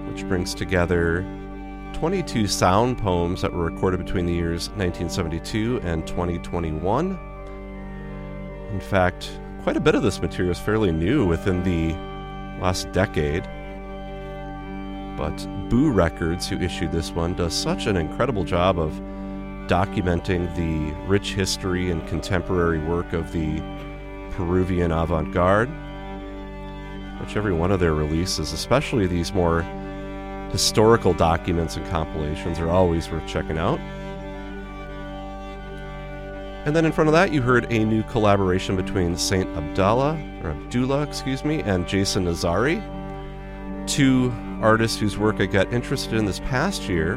which 0.08 0.26
brings 0.28 0.54
together 0.54 1.26
22 2.02 2.48
sound 2.48 2.98
poems 2.98 3.42
that 3.42 3.52
were 3.52 3.66
recorded 3.66 4.04
between 4.04 4.26
the 4.26 4.32
years 4.32 4.70
1972 4.70 5.80
and 5.84 6.04
2021. 6.04 7.16
In 8.72 8.80
fact, 8.80 9.38
quite 9.62 9.76
a 9.76 9.80
bit 9.80 9.94
of 9.94 10.02
this 10.02 10.20
material 10.20 10.50
is 10.50 10.58
fairly 10.58 10.90
new 10.90 11.24
within 11.24 11.62
the 11.62 11.92
last 12.60 12.90
decade. 12.90 13.44
But 15.16 15.46
Buh 15.68 15.92
Records, 15.92 16.48
who 16.48 16.58
issued 16.58 16.90
this 16.90 17.12
one, 17.12 17.34
does 17.34 17.54
such 17.54 17.86
an 17.86 17.96
incredible 17.96 18.42
job 18.42 18.80
of 18.80 18.90
documenting 19.68 20.52
the 20.56 20.92
rich 21.06 21.34
history 21.34 21.92
and 21.92 22.04
contemporary 22.08 22.80
work 22.80 23.12
of 23.12 23.30
the 23.30 23.60
Peruvian 24.32 24.90
avant 24.90 25.32
garde. 25.32 25.70
Which 27.20 27.36
every 27.36 27.52
one 27.52 27.70
of 27.70 27.78
their 27.78 27.94
releases, 27.94 28.52
especially 28.52 29.06
these 29.06 29.32
more 29.32 29.64
historical 30.52 31.14
documents 31.14 31.76
and 31.76 31.86
compilations 31.88 32.58
are 32.58 32.68
always 32.68 33.10
worth 33.10 33.26
checking 33.26 33.58
out. 33.58 33.80
And 36.64 36.76
then 36.76 36.84
in 36.84 36.92
front 36.92 37.08
of 37.08 37.12
that, 37.14 37.32
you 37.32 37.42
heard 37.42 37.66
a 37.72 37.84
new 37.84 38.04
collaboration 38.04 38.76
between 38.76 39.16
Saint 39.16 39.48
Abdallah, 39.56 40.12
or 40.44 40.50
Abdullah, 40.50 41.02
excuse 41.02 41.44
me, 41.44 41.60
and 41.62 41.88
Jason 41.88 42.26
Nazary, 42.26 42.80
two 43.88 44.32
artists 44.60 45.00
whose 45.00 45.18
work 45.18 45.40
I 45.40 45.46
got 45.46 45.72
interested 45.72 46.14
in 46.14 46.24
this 46.24 46.38
past 46.38 46.82
year. 46.82 47.16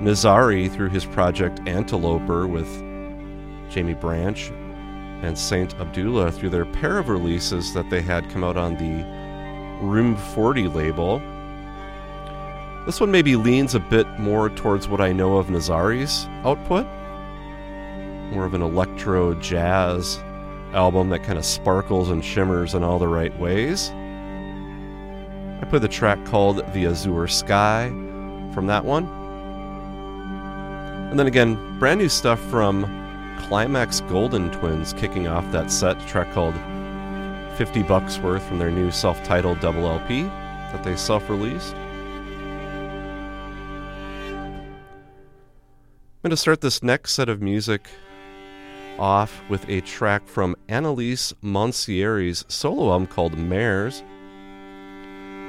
Nazary, 0.00 0.72
through 0.72 0.88
his 0.88 1.04
project 1.04 1.60
Anteloper 1.66 2.46
with 2.46 2.68
Jaimie 3.68 4.00
Branch, 4.00 4.50
and 5.22 5.36
Saint 5.36 5.74
Abdullah 5.74 6.30
through 6.30 6.50
their 6.50 6.66
pair 6.66 6.98
of 6.98 7.08
releases 7.08 7.74
that 7.74 7.88
they 7.90 8.00
had 8.00 8.30
come 8.30 8.44
out 8.44 8.56
on 8.56 8.74
the 8.74 9.24
Room 9.84 10.16
40 10.16 10.68
label 10.68 11.20
this 12.86 13.00
one 13.00 13.10
maybe 13.10 13.34
leans 13.36 13.74
a 13.74 13.80
bit 13.80 14.06
more 14.18 14.50
towards 14.50 14.88
what 14.88 15.00
I 15.00 15.12
know 15.12 15.38
of 15.38 15.48
Nazary's 15.48 16.26
output. 16.44 16.86
More 18.30 18.44
of 18.44 18.52
an 18.52 18.62
electro 18.62 19.34
jazz 19.34 20.18
album 20.74 21.08
that 21.10 21.22
kind 21.22 21.38
of 21.38 21.44
sparkles 21.44 22.10
and 22.10 22.22
shimmers 22.22 22.74
in 22.74 22.82
all 22.82 22.98
the 22.98 23.08
right 23.08 23.34
ways. 23.38 23.90
I 25.60 25.66
put 25.70 25.80
the 25.80 25.88
track 25.88 26.22
called 26.26 26.58
The 26.74 26.86
Azure 26.86 27.28
Sky 27.28 27.88
from 28.52 28.66
that 28.66 28.84
one. 28.84 29.06
And 31.10 31.18
then 31.18 31.26
again, 31.26 31.78
brand 31.78 32.00
new 32.00 32.08
stuff 32.08 32.40
from 32.50 32.84
Climax 33.38 34.00
Golden 34.02 34.50
Twins 34.50 34.92
kicking 34.92 35.26
off 35.26 35.50
that 35.52 35.70
set, 35.70 35.98
track 36.06 36.32
called 36.32 36.54
50 37.56 37.82
Bucks 37.84 38.18
Worth 38.18 38.42
from 38.46 38.58
their 38.58 38.70
new 38.70 38.90
self 38.90 39.22
titled 39.22 39.60
double 39.60 39.86
LP 39.86 40.24
that 40.24 40.82
they 40.84 40.96
self 40.96 41.30
released. 41.30 41.74
I'm 46.24 46.28
going 46.28 46.36
to 46.36 46.40
start 46.40 46.62
this 46.62 46.82
next 46.82 47.12
set 47.12 47.28
of 47.28 47.42
music 47.42 47.86
off 48.98 49.42
with 49.50 49.68
a 49.68 49.82
track 49.82 50.26
from 50.26 50.56
Annelies 50.70 51.34
Monseré's 51.42 52.46
solo 52.48 52.92
album 52.92 53.06
called 53.06 53.36
Mares. 53.36 54.02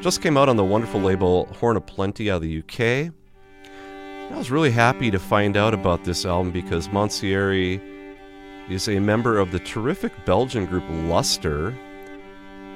Just 0.02 0.22
came 0.22 0.35
out 0.35 0.49
on 0.49 0.57
the 0.57 0.65
wonderful 0.65 0.99
label 0.99 1.45
Horn 1.61 1.77
of 1.77 1.85
Plenty 1.85 2.30
out 2.30 2.35
of 2.35 2.41
the 2.41 2.60
UK. 2.60 3.14
I 4.34 4.38
was 4.38 4.52
really 4.52 4.69
happy 4.69 5.10
to 5.11 5.18
find 5.18 5.56
out 5.56 5.73
about 5.73 6.03
this 6.03 6.26
album 6.26 6.52
because 6.52 6.89
Monsieri 6.89 7.80
is 8.69 8.89
a 8.89 8.99
member 8.99 9.39
of 9.39 9.53
the 9.53 9.60
terrific 9.60 10.11
Belgian 10.26 10.65
group 10.65 10.84
Luster, 10.89 11.72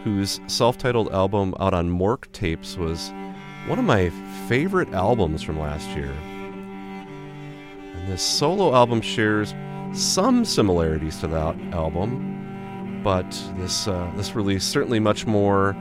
whose 0.06 0.40
self 0.48 0.78
titled 0.78 1.12
album 1.12 1.54
out 1.60 1.74
on 1.74 1.90
Mork 1.90 2.32
Tapes 2.32 2.78
was 2.78 3.12
one 3.68 3.78
of 3.78 3.84
my 3.84 4.10
favorite 4.48 4.94
albums 4.94 5.44
from 5.44 5.60
last 5.60 5.90
year. 5.90 6.16
And 8.00 8.08
this 8.08 8.24
solo 8.24 8.74
album 8.74 9.02
shares 9.02 9.54
some 9.94 10.46
similarities 10.46 11.20
to 11.20 11.28
that 11.28 11.60
album, 11.74 13.02
but 13.04 13.30
this, 13.58 13.88
uh, 13.88 14.10
this 14.16 14.36
release 14.36 14.64
certainly 14.64 15.00
much 15.00 15.28
more 15.28 15.76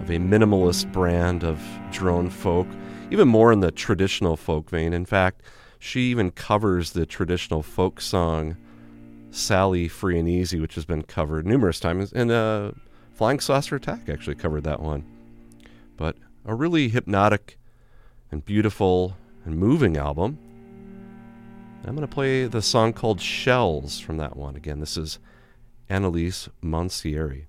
of 0.00 0.10
a 0.10 0.18
minimalist 0.18 0.90
brand 0.90 1.44
of 1.44 1.62
drone 1.92 2.28
folk, 2.28 2.66
even 3.10 3.28
more 3.28 3.52
in 3.52 3.60
the 3.60 3.70
traditional 3.70 4.36
folk 4.36 4.68
vein. 4.68 4.92
In 4.92 5.04
fact, 5.04 5.42
she 5.78 6.10
even 6.10 6.30
covers 6.32 6.90
the 6.90 7.06
traditional 7.06 7.62
folk 7.62 8.00
song 8.00 8.56
Sally 9.30 9.86
Free 9.86 10.18
and 10.18 10.28
Easy, 10.28 10.58
which 10.58 10.74
has 10.74 10.84
been 10.84 11.02
covered 11.02 11.46
numerous 11.46 11.78
times, 11.78 12.12
and 12.12 12.32
uh, 12.32 12.72
Flying 13.12 13.38
Saucer 13.38 13.76
Attack 13.76 14.08
actually 14.08 14.34
covered 14.34 14.64
that 14.64 14.80
one. 14.80 15.04
But 15.96 16.16
a 16.44 16.54
really 16.54 16.88
hypnotic 16.88 17.58
and 18.32 18.44
beautiful 18.44 19.16
and 19.44 19.56
moving 19.56 19.96
album. 19.96 20.38
I'm 21.82 21.96
going 21.96 22.06
to 22.06 22.14
play 22.14 22.46
the 22.46 22.60
song 22.60 22.92
called 22.92 23.20
Shells 23.20 23.98
from 24.00 24.18
that 24.18 24.36
one. 24.36 24.54
Again, 24.54 24.80
this 24.80 24.96
is 24.96 25.18
Annelies 25.88 26.48
Monseré. 26.62 27.46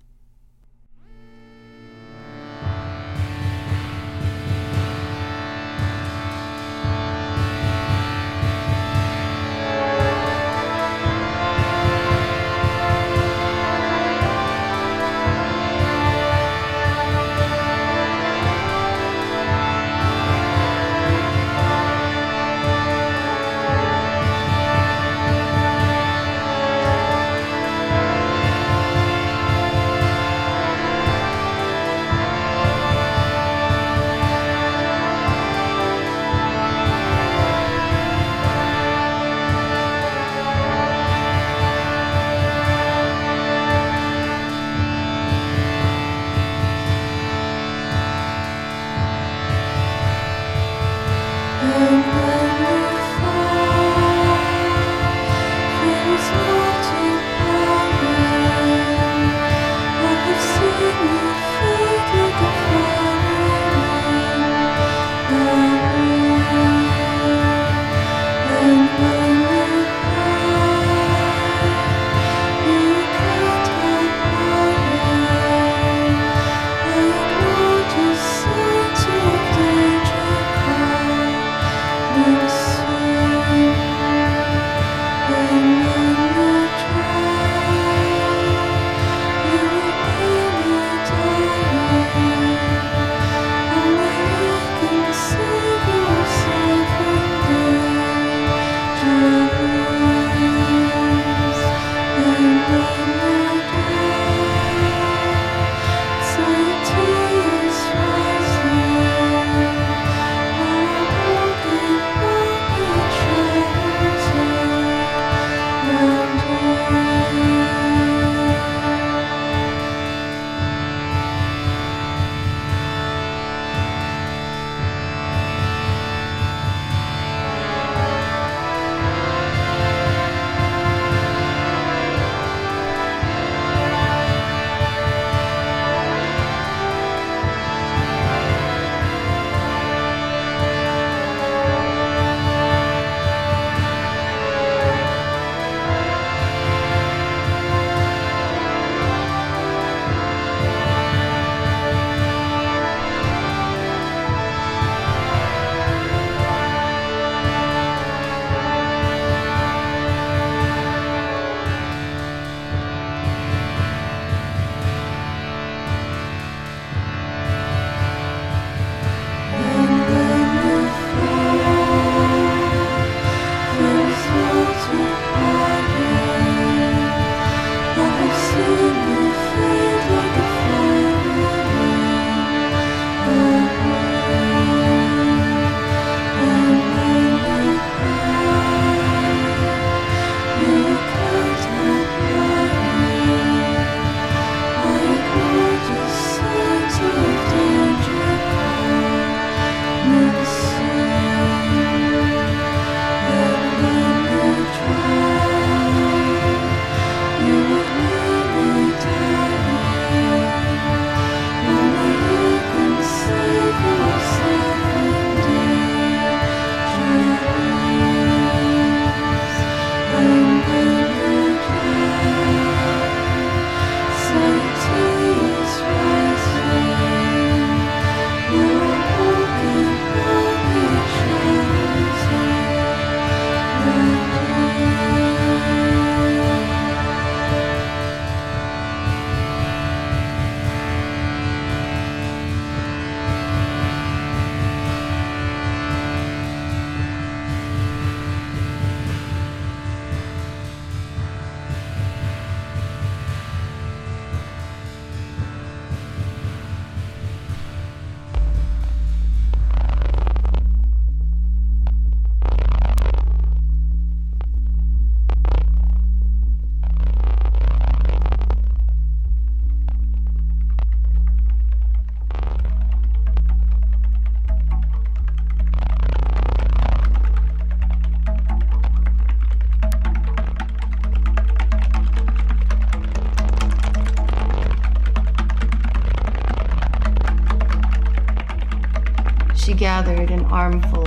Gathered 290.80 291.01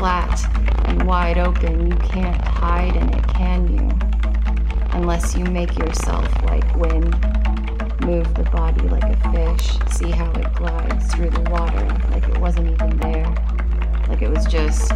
flat 0.00 0.40
and 0.88 1.06
wide 1.06 1.36
open, 1.36 1.90
you 1.90 1.96
can't 1.98 2.40
hide 2.40 2.96
in 2.96 3.12
it, 3.12 3.28
can 3.28 3.68
you? 3.68 3.86
Unless 4.92 5.36
you 5.36 5.44
make 5.44 5.76
yourself 5.76 6.26
like 6.44 6.74
wind. 6.74 7.12
Move 8.00 8.32
the 8.34 8.48
body 8.50 8.80
like 8.88 9.04
a 9.04 9.30
fish. 9.30 9.78
See 9.94 10.10
how 10.10 10.32
it 10.32 10.54
glides 10.54 11.14
through 11.14 11.28
the 11.28 11.42
water 11.50 11.86
like 12.12 12.26
it 12.26 12.38
wasn't 12.38 12.68
even 12.68 12.96
there. 12.96 13.26
Like 14.08 14.22
it 14.22 14.30
was 14.30 14.46
just 14.46 14.90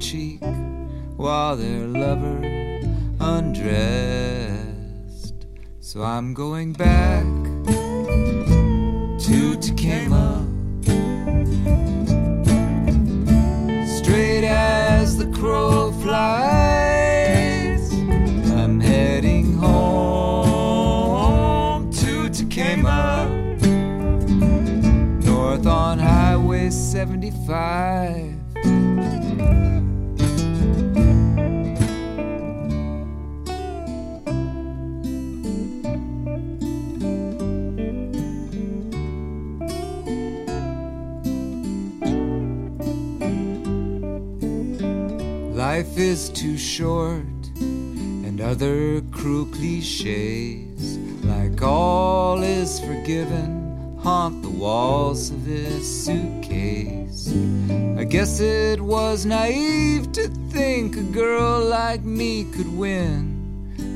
cheek 0.00 0.40
while 1.16 1.56
their 1.56 1.86
lover 1.86 2.38
undressed. 3.20 4.64
So 5.80 6.02
I'm 6.02 6.32
going 6.32 6.72
back 6.72 7.39
cliches, 49.60 50.96
like 51.22 51.60
all 51.60 52.42
is 52.42 52.80
forgiven, 52.80 53.98
haunt 54.02 54.40
the 54.42 54.48
walls 54.48 55.30
of 55.30 55.44
his 55.44 55.86
suitcase. 56.04 57.30
I 57.98 58.04
guess 58.04 58.40
it 58.40 58.80
was 58.80 59.26
naive 59.26 60.12
to 60.12 60.28
think 60.48 60.96
a 60.96 61.02
girl 61.02 61.62
like 61.62 62.02
me 62.04 62.44
could 62.44 62.74
win. 62.74 63.36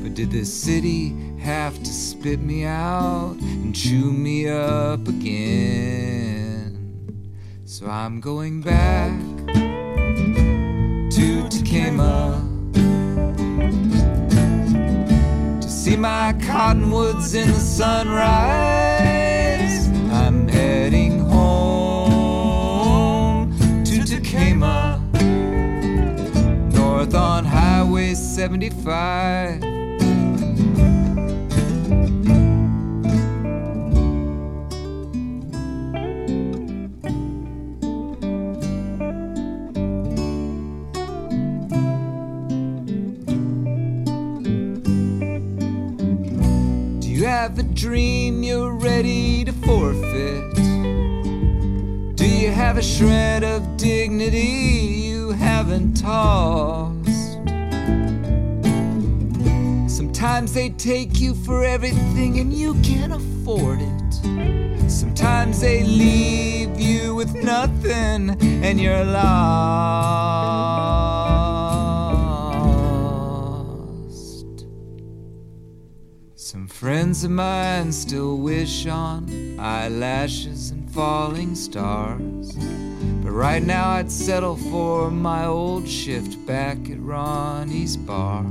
But 0.03 0.13
did 0.13 0.29
this 0.29 0.53
city 0.53 1.15
have 1.39 1.79
to 1.79 1.91
spit 1.91 2.39
me 2.41 2.65
out 2.65 3.35
and 3.41 3.75
chew 3.75 4.11
me 4.11 4.47
up 4.47 5.07
again? 5.07 6.77
So 7.65 7.87
I'm 7.87 8.21
going 8.21 8.61
back 8.61 9.19
to 11.09 11.49
Tacoma 11.49 12.44
see 15.95 16.01
my 16.01 16.33
cottonwoods 16.45 17.33
in 17.35 17.47
the 17.47 17.59
sunrise. 17.59 17.87
I'm 20.11 20.47
heading 20.47 21.19
home 21.19 22.65
to 23.85 24.03
Tacoma, 24.03 25.01
north 26.73 27.15
on 27.15 27.45
Highway 27.45 28.13
75. 28.13 29.74
Have 47.45 47.59
a 47.59 47.73
dream 47.75 48.41
you're 48.41 48.73
ready 48.73 49.45
to 49.45 49.51
forfeit? 49.51 50.55
Do 52.15 52.27
you 52.27 52.49
have 52.49 52.79
a 52.79 52.81
shred 52.81 53.43
of 53.43 53.77
dignity 53.77 54.39
you 54.39 55.29
haven't 55.29 55.93
tossed? 55.93 57.35
Sometimes 59.95 60.53
they 60.53 60.71
take 60.71 61.19
you 61.19 61.35
for 61.35 61.63
everything 61.63 62.39
and 62.39 62.51
you 62.51 62.73
can't 62.81 63.13
afford 63.13 63.79
it. 63.79 64.89
Sometimes 64.89 65.61
they 65.61 65.83
leave 65.83 66.79
you 66.79 67.13
with 67.13 67.35
nothing 67.35 68.31
and 68.41 68.81
you're 68.81 69.05
lost. 69.05 71.14
Friends 76.85 77.23
of 77.23 77.31
mine 77.31 77.91
still 77.91 78.37
wish 78.37 78.85
on 78.85 79.27
eyelashes 79.59 80.69
and 80.69 80.87
falling 80.91 81.55
stars. 81.55 82.53
But 83.23 83.31
right 83.31 83.63
now 83.63 83.89
I'd 83.89 84.11
settle 84.11 84.55
for 84.55 85.09
my 85.09 85.47
old 85.47 85.89
shift 85.89 86.45
back 86.45 86.77
at 86.91 86.99
Ronnie's 86.99 87.97
bar. 87.97 88.45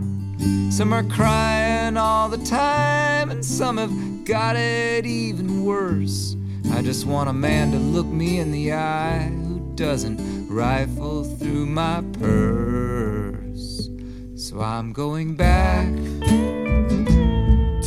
Some 0.71 0.93
are 0.93 1.05
crying 1.05 1.97
all 1.97 2.29
the 2.29 2.45
time, 2.45 3.31
and 3.31 3.45
some 3.45 3.77
have 3.77 4.25
got 4.25 4.57
it 4.57 5.07
even 5.07 5.65
worse. 5.65 6.35
I 6.73 6.83
just 6.83 7.07
want 7.07 7.29
a 7.29 7.33
man 7.33 7.71
to 7.71 7.79
look 7.79 8.07
me 8.07 8.41
in 8.41 8.51
the 8.51 8.73
eye 8.73 9.31
who 9.47 9.61
doesn't 9.77 10.49
rifle 10.49 11.23
through 11.23 11.67
my 11.67 12.03
purse. 12.19 13.89
So 14.35 14.61
I'm 14.61 14.93
going 14.93 15.37
back 15.37 15.87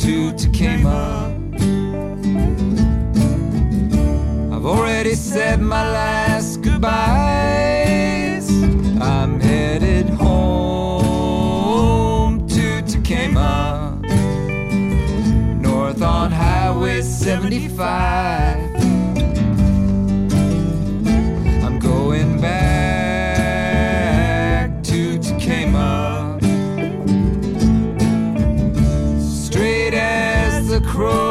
to 0.08 0.32
Tacoma. 0.32 1.36
I've 4.50 4.64
already 4.64 5.14
said 5.14 5.60
my 5.60 5.86
last 5.90 6.62
goodbyes. 6.62 8.48
I'm 9.02 9.38
headed 9.38 10.08
home 10.08 11.28
to 12.48 12.80
Tacoma, 12.90 14.00
north 15.60 16.00
on 16.00 16.32
Highway 16.32 17.02
75. 17.02 18.67
Crow 30.98 31.27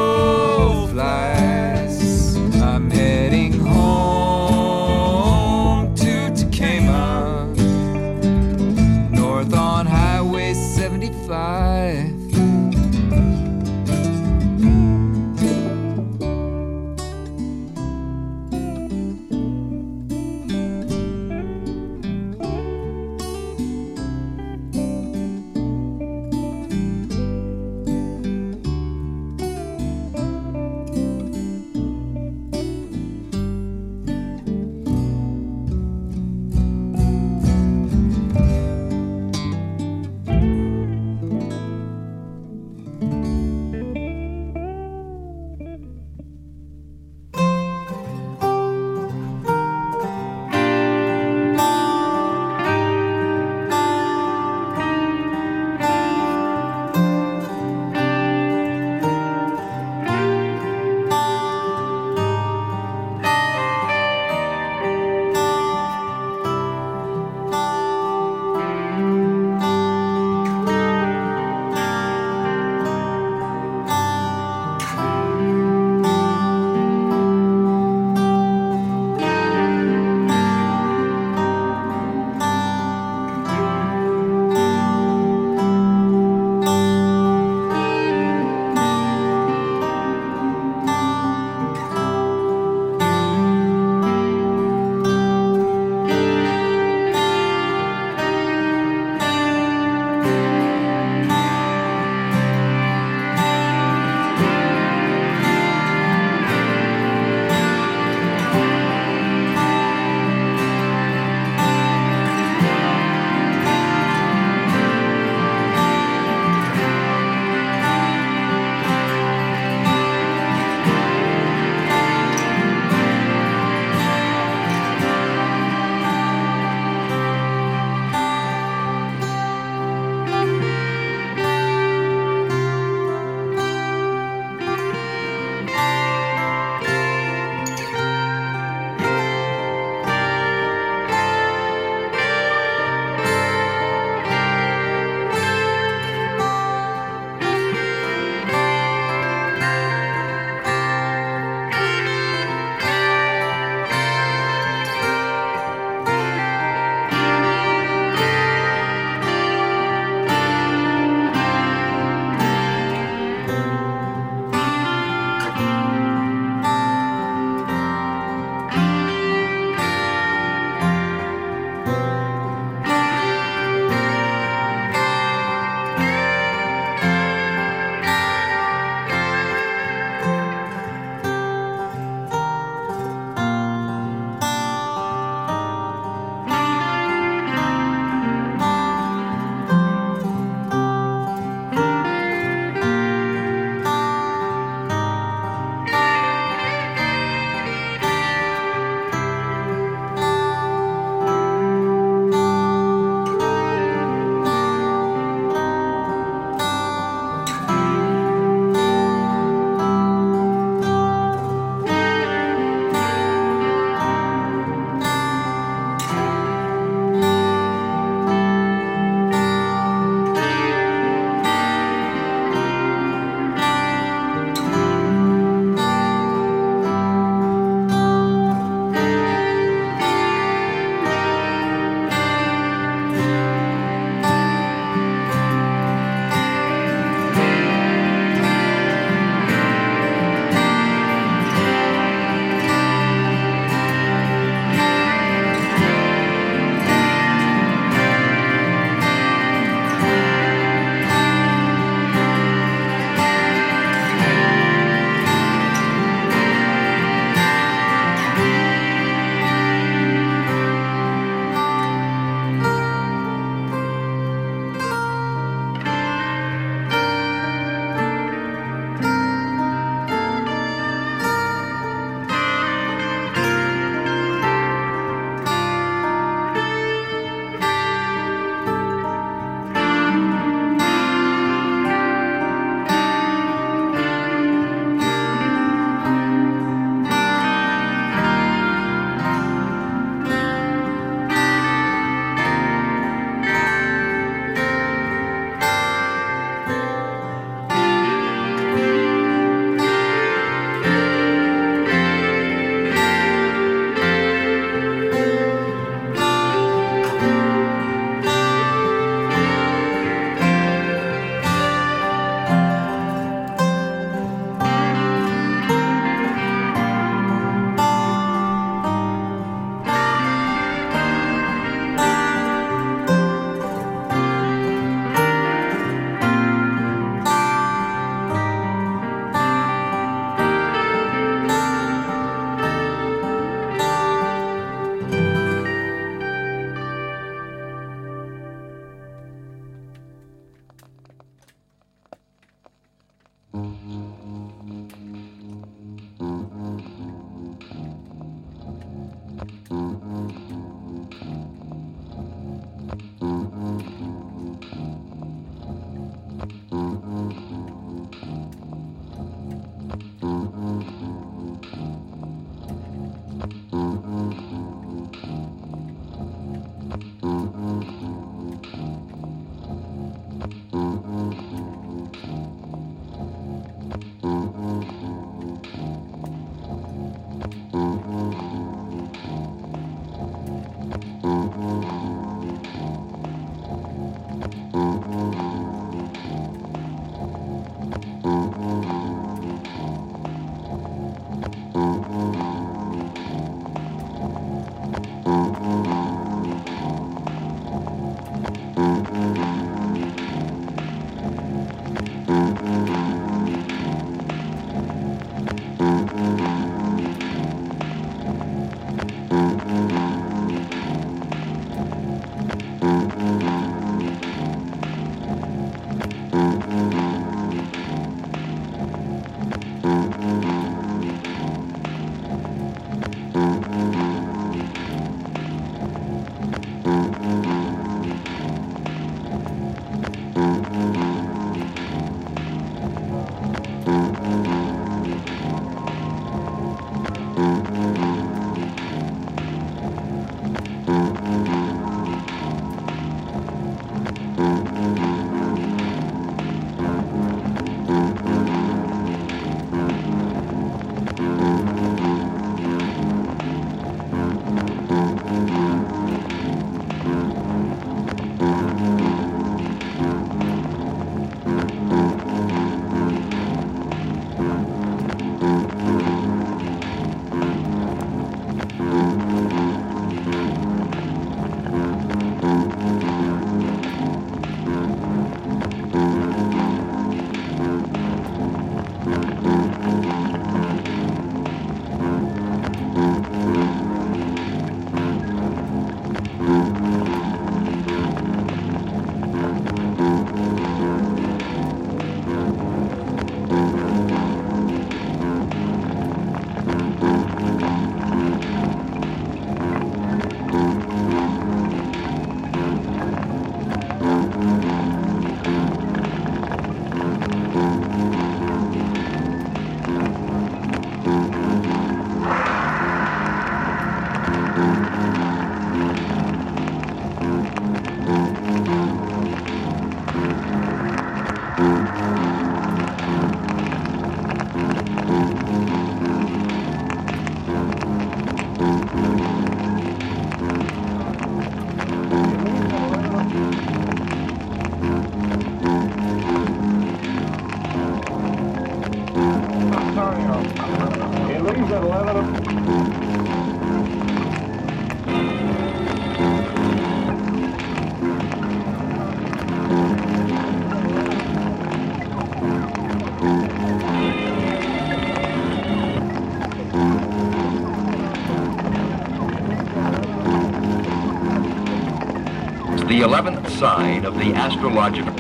11th 563.08 563.50
sign 563.52 564.04
of 564.04 564.16
the 564.16 564.34
astrological. 564.34 565.14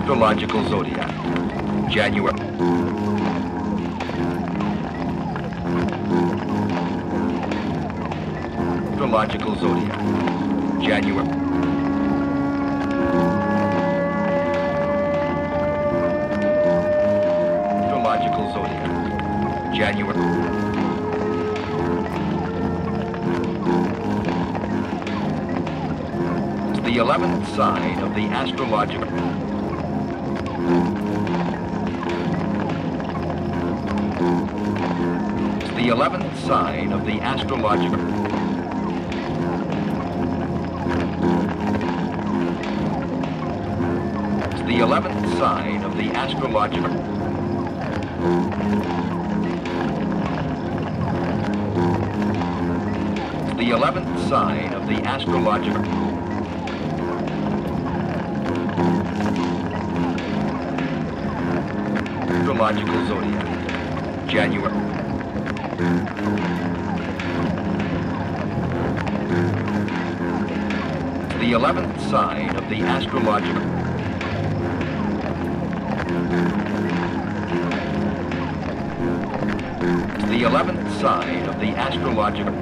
Astrological 0.00 0.66
zodiac. 0.70 1.10
January. 1.90 2.40
Astrological 8.92 9.56
zodiac. 9.56 10.00
January. 10.80 11.28
Astrological 17.84 18.52
zodiac. 18.54 19.74
January. 19.74 20.55
The 26.96 27.02
11th 27.02 27.46
sign 27.54 27.98
of 27.98 28.14
the 28.14 28.22
astrological. 28.22 29.06
It's 35.58 35.74
the 35.74 35.88
11th 35.88 36.36
sign 36.46 36.92
of 36.92 37.04
the 37.04 37.20
astrological. 37.20 38.00
It's 44.46 44.62
the 44.62 44.78
11th 44.80 45.38
sign 45.38 45.82
of 45.82 45.98
the 45.98 46.10
astrological. 46.12 46.88
The 53.54 53.70
11th 53.70 54.28
sign 54.30 54.72
of 54.72 54.86
the 54.86 55.02
astrological. 55.06 56.05
Astrological 62.66 63.06
zodiac. 63.06 64.26
January. 64.26 64.74
The 71.38 71.52
11th 71.52 72.10
sign 72.10 72.56
of 72.56 72.68
the 72.68 72.82
astrological. 72.82 73.62
The 80.26 80.42
11th 80.42 81.00
sign 81.00 81.48
of 81.48 81.60
the 81.60 81.68
astrological. 81.68 82.52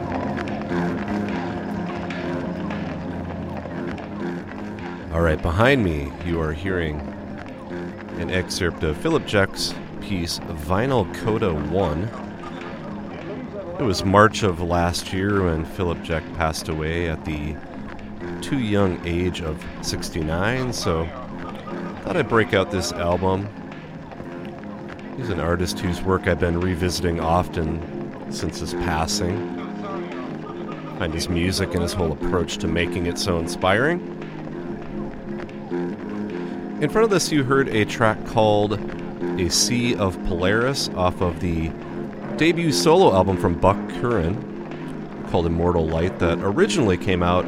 All 5.14 5.22
right, 5.22 5.40
behind 5.40 5.82
me, 5.82 6.12
you 6.26 6.42
are 6.42 6.52
hearing 6.52 7.00
an 8.18 8.28
excerpt 8.28 8.82
of 8.82 8.98
Philip 8.98 9.24
Jeck's 9.24 9.74
piece 10.08 10.38
Vinyl 10.40 11.12
Coda 11.14 11.54
1. 11.54 12.02
It 13.80 13.82
was 13.82 14.04
March 14.04 14.42
of 14.42 14.60
last 14.60 15.14
year 15.14 15.44
when 15.44 15.64
Philip 15.64 16.02
Jeck 16.02 16.22
passed 16.34 16.68
away 16.68 17.08
at 17.08 17.24
the 17.24 17.56
too 18.42 18.58
young 18.58 19.00
age 19.06 19.40
of 19.40 19.64
69, 19.80 20.74
so 20.74 21.04
I 21.04 22.00
thought 22.02 22.18
I'd 22.18 22.28
break 22.28 22.52
out 22.52 22.70
this 22.70 22.92
album. 22.92 23.48
He's 25.16 25.30
an 25.30 25.40
artist 25.40 25.78
whose 25.78 26.02
work 26.02 26.28
I've 26.28 26.40
been 26.40 26.60
revisiting 26.60 27.18
often 27.18 28.30
since 28.30 28.60
his 28.60 28.74
passing. 28.74 29.56
Find 30.98 31.14
his 31.14 31.30
music 31.30 31.72
and 31.72 31.80
his 31.82 31.94
whole 31.94 32.12
approach 32.12 32.58
to 32.58 32.68
making 32.68 33.06
it 33.06 33.18
so 33.18 33.38
inspiring. 33.38 34.00
In 36.82 36.90
front 36.90 37.04
of 37.04 37.10
this, 37.10 37.32
you 37.32 37.42
heard 37.42 37.68
a 37.70 37.86
track 37.86 38.22
called 38.26 38.93
A 39.38 39.48
Sea 39.50 39.96
of 39.96 40.22
Polaris 40.26 40.88
off 40.90 41.20
of 41.20 41.40
the 41.40 41.70
debut 42.36 42.70
solo 42.70 43.12
album 43.12 43.36
from 43.36 43.54
Buck 43.54 43.76
Curran 44.00 45.26
called 45.30 45.46
Immortal 45.46 45.86
Light 45.86 46.18
that 46.20 46.38
originally 46.38 46.96
came 46.96 47.22
out 47.22 47.44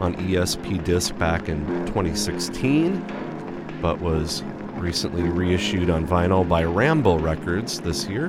on 0.00 0.14
ESP 0.16 0.84
disc 0.84 1.16
back 1.16 1.48
in 1.48 1.64
2016 1.86 3.02
but 3.80 4.00
was 4.00 4.42
recently 4.74 5.22
reissued 5.22 5.88
on 5.88 6.06
vinyl 6.06 6.46
by 6.46 6.64
Rambo 6.64 7.18
Records 7.18 7.80
this 7.80 8.06
year. 8.06 8.26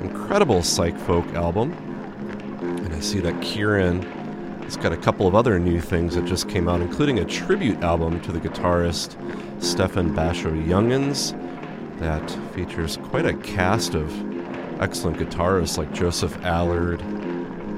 Incredible 0.00 0.62
psych 0.62 0.98
folk 1.00 1.26
album. 1.34 1.72
And 2.60 2.94
I 2.94 3.00
see 3.00 3.20
that 3.20 3.34
Curran 3.42 4.02
has 4.62 4.76
got 4.76 4.92
a 4.92 4.96
couple 4.96 5.26
of 5.26 5.34
other 5.34 5.58
new 5.58 5.80
things 5.80 6.14
that 6.14 6.24
just 6.24 6.48
came 6.48 6.68
out, 6.68 6.80
including 6.80 7.18
a 7.18 7.24
tribute 7.24 7.82
album 7.82 8.20
to 8.22 8.32
the 8.32 8.40
guitarist 8.40 9.14
Steffen 9.58 10.14
Basho-Junghans 10.14 11.45
that 11.98 12.30
features 12.54 12.98
quite 13.04 13.26
a 13.26 13.34
cast 13.34 13.94
of 13.94 14.10
excellent 14.80 15.18
guitarists 15.18 15.78
like 15.78 15.92
Joseph 15.92 16.36
Allred, 16.40 17.00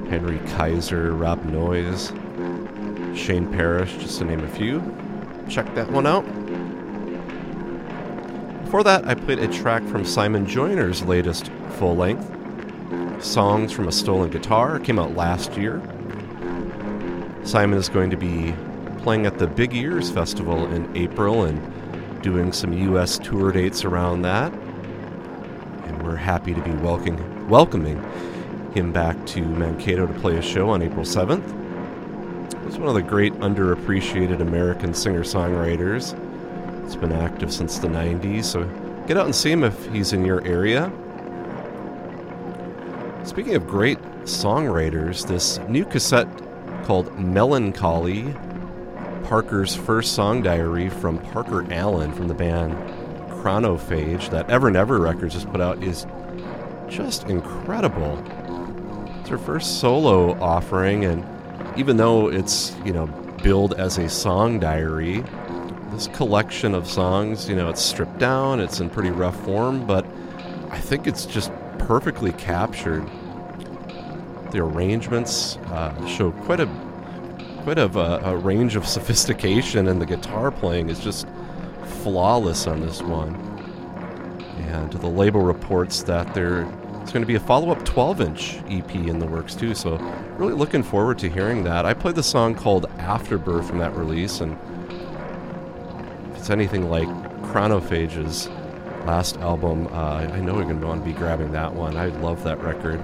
Henry 0.09 0.39
Kaiser, 0.51 1.13
Rob 1.13 1.43
Noyes, 1.45 2.11
Shane 3.17 3.51
Parish, 3.51 3.93
just 3.97 4.19
to 4.19 4.25
name 4.25 4.43
a 4.43 4.49
few. 4.49 4.81
Check 5.47 5.73
that 5.75 5.91
one 5.91 6.05
out. 6.05 6.25
Before 8.65 8.83
that, 8.83 9.07
I 9.07 9.15
played 9.15 9.39
a 9.39 9.47
track 9.47 9.83
from 9.85 10.05
Simon 10.05 10.45
Joyner's 10.45 11.01
latest 11.03 11.49
full 11.77 11.95
length, 11.95 12.35
Songs 13.23 13.71
from 13.71 13.87
a 13.87 13.91
Stolen 13.91 14.29
Guitar. 14.29 14.77
It 14.77 14.83
came 14.83 14.99
out 14.99 15.15
last 15.15 15.57
year. 15.57 15.81
Simon 17.43 17.79
is 17.79 17.89
going 17.89 18.09
to 18.11 18.17
be 18.17 18.53
playing 18.99 19.25
at 19.25 19.39
the 19.39 19.47
Big 19.47 19.73
Ears 19.73 20.09
Festival 20.09 20.71
in 20.71 20.95
April 20.95 21.45
and 21.45 21.59
doing 22.21 22.51
some 22.51 22.73
U.S. 22.73 23.17
tour 23.17 23.51
dates 23.51 23.85
around 23.85 24.21
that. 24.23 24.53
And 24.53 26.03
we're 26.03 26.15
happy 26.15 26.53
to 26.53 26.61
be 26.61 26.71
welcoming, 26.71 27.49
welcoming 27.49 28.03
him 28.73 28.91
back 28.91 29.25
to 29.27 29.41
Mankato 29.41 30.05
to 30.05 30.13
play 30.19 30.37
a 30.37 30.41
show 30.41 30.69
on 30.69 30.81
April 30.81 31.05
7th. 31.05 31.55
He's 32.65 32.77
one 32.77 32.87
of 32.87 32.93
the 32.93 33.01
great 33.01 33.33
underappreciated 33.35 34.41
American 34.41 34.93
singer 34.93 35.23
songwriters. 35.23 36.13
He's 36.83 36.95
been 36.95 37.11
active 37.11 37.51
since 37.51 37.79
the 37.79 37.87
90s, 37.87 38.45
so 38.45 38.63
get 39.07 39.17
out 39.17 39.25
and 39.25 39.35
see 39.35 39.51
him 39.51 39.63
if 39.63 39.87
he's 39.91 40.13
in 40.13 40.23
your 40.25 40.45
area. 40.45 40.91
Speaking 43.23 43.55
of 43.55 43.67
great 43.67 43.99
songwriters, 44.23 45.27
this 45.27 45.59
new 45.67 45.85
cassette 45.85 46.27
called 46.83 47.17
Melancholy, 47.19 48.33
Parker's 49.29 49.75
first 49.75 50.13
song 50.13 50.41
diary 50.41 50.89
from 50.89 51.19
Parker 51.19 51.63
Allen 51.71 52.11
from 52.11 52.27
the 52.27 52.33
band 52.33 52.73
Chronophage, 53.29 54.31
that 54.31 54.49
Ever 54.49 54.71
Never 54.71 54.97
Records 54.97 55.35
just 55.35 55.51
put 55.51 55.61
out, 55.61 55.83
is 55.83 56.07
just 56.87 57.25
incredible. 57.25 58.17
It's 59.19 59.29
her 59.29 59.37
first 59.37 59.79
solo 59.79 60.33
offering, 60.41 61.05
and 61.05 61.23
even 61.77 61.95
though 61.97 62.27
it's, 62.29 62.75
you 62.83 62.91
know, 62.91 63.05
billed 63.43 63.75
as 63.75 63.99
a 63.99 64.09
song 64.09 64.59
diary, 64.59 65.23
this 65.91 66.07
collection 66.07 66.73
of 66.73 66.87
songs, 66.87 67.47
you 67.47 67.55
know, 67.55 67.69
it's 67.69 67.83
stripped 67.83 68.17
down, 68.17 68.59
it's 68.59 68.79
in 68.79 68.89
pretty 68.89 69.11
rough 69.11 69.39
form, 69.45 69.85
but 69.85 70.07
I 70.71 70.79
think 70.79 71.05
it's 71.05 71.27
just 71.27 71.51
perfectly 71.77 72.31
captured. 72.31 73.07
The 74.49 74.57
arrangements 74.57 75.57
uh, 75.67 76.07
show 76.07 76.31
quite 76.31 76.61
a 76.61 76.88
quite 77.69 77.77
a, 77.77 78.27
a 78.27 78.35
range 78.35 78.75
of 78.75 78.87
sophistication, 78.87 79.89
and 79.89 80.01
the 80.01 80.05
guitar 80.05 80.49
playing 80.49 80.89
is 80.89 80.99
just 80.99 81.27
flawless 82.01 82.65
on 82.65 82.81
this 82.81 82.99
one. 82.99 83.35
And 84.57 84.91
the 84.91 85.07
label 85.07 85.41
reports 85.41 86.01
that 86.03 86.33
there 86.33 86.61
is 87.03 87.11
going 87.11 87.21
to 87.21 87.27
be 87.27 87.35
a 87.35 87.39
follow-up 87.39 87.77
12-inch 87.85 88.57
EP 88.71 88.95
in 88.95 89.19
the 89.19 89.27
works 89.27 89.53
too. 89.53 89.75
So 89.75 89.97
really 90.39 90.53
looking 90.53 90.81
forward 90.81 91.19
to 91.19 91.29
hearing 91.29 91.63
that. 91.65 91.85
I 91.85 91.93
played 91.93 92.15
the 92.15 92.23
song 92.23 92.55
called 92.55 92.87
Afterbirth 92.97 93.67
from 93.67 93.77
that 93.77 93.95
release, 93.95 94.41
and 94.41 94.57
if 96.31 96.39
it's 96.39 96.49
anything 96.49 96.89
like 96.89 97.07
Chronophage's 97.51 98.47
last 99.05 99.37
album, 99.37 99.85
uh, 99.91 100.27
I 100.33 100.39
know 100.39 100.55
we're 100.55 100.63
going 100.63 100.81
to 100.81 100.87
want 100.87 101.03
to 101.03 101.07
be 101.07 101.15
grabbing 101.15 101.51
that 101.51 101.71
one. 101.71 101.97
I 101.97 102.07
love 102.07 102.43
that 102.45 102.59
record. 102.63 102.99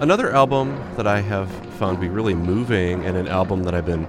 Another 0.00 0.32
album 0.32 0.76
that 0.96 1.06
I 1.06 1.20
have 1.20 1.48
found 1.82 1.96
to 1.96 2.00
be 2.00 2.08
really 2.08 2.32
moving, 2.32 3.04
and 3.06 3.16
an 3.16 3.26
album 3.26 3.64
that 3.64 3.74
I've 3.74 3.84
been 3.84 4.06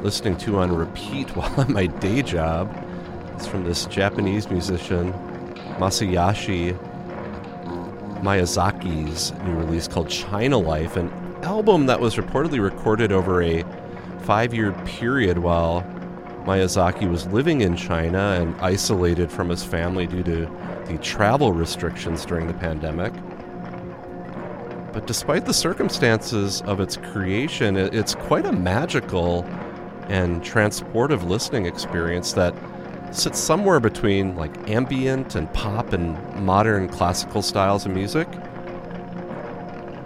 listening 0.00 0.36
to 0.36 0.58
on 0.58 0.70
repeat 0.72 1.28
while 1.36 1.52
on 1.60 1.72
my 1.72 1.86
day 1.86 2.22
job, 2.22 2.72
is 3.36 3.48
from 3.48 3.64
this 3.64 3.86
Japanese 3.86 4.48
musician, 4.48 5.12
Masayoshi 5.80 6.78
Miyazaki's 8.22 9.32
new 9.44 9.54
release 9.54 9.88
called 9.88 10.08
China 10.08 10.56
Life, 10.56 10.94
an 10.94 11.10
album 11.42 11.86
that 11.86 11.98
was 11.98 12.14
reportedly 12.14 12.62
recorded 12.62 13.10
over 13.10 13.42
a 13.42 13.64
five 14.20 14.54
year 14.54 14.70
period 14.84 15.38
while 15.38 15.82
Miyazaki 16.44 17.10
was 17.10 17.26
living 17.26 17.62
in 17.62 17.74
China 17.74 18.38
and 18.40 18.54
isolated 18.60 19.32
from 19.32 19.48
his 19.48 19.64
family 19.64 20.06
due 20.06 20.22
to 20.22 20.48
the 20.86 20.96
travel 20.98 21.52
restrictions 21.52 22.24
during 22.24 22.46
the 22.46 22.54
pandemic. 22.54 23.12
But 24.92 25.06
despite 25.06 25.44
the 25.46 25.54
circumstances 25.54 26.62
of 26.62 26.80
its 26.80 26.96
creation, 26.96 27.76
it's 27.76 28.14
quite 28.14 28.46
a 28.46 28.52
magical 28.52 29.44
and 30.08 30.42
transportive 30.42 31.28
listening 31.28 31.66
experience 31.66 32.32
that 32.32 32.54
sits 33.12 33.38
somewhere 33.38 33.80
between 33.80 34.36
like 34.36 34.68
ambient 34.68 35.36
and 35.36 35.52
pop 35.52 35.92
and 35.92 36.16
modern 36.44 36.88
classical 36.88 37.42
styles 37.42 37.86
of 37.86 37.92
music. 37.92 38.28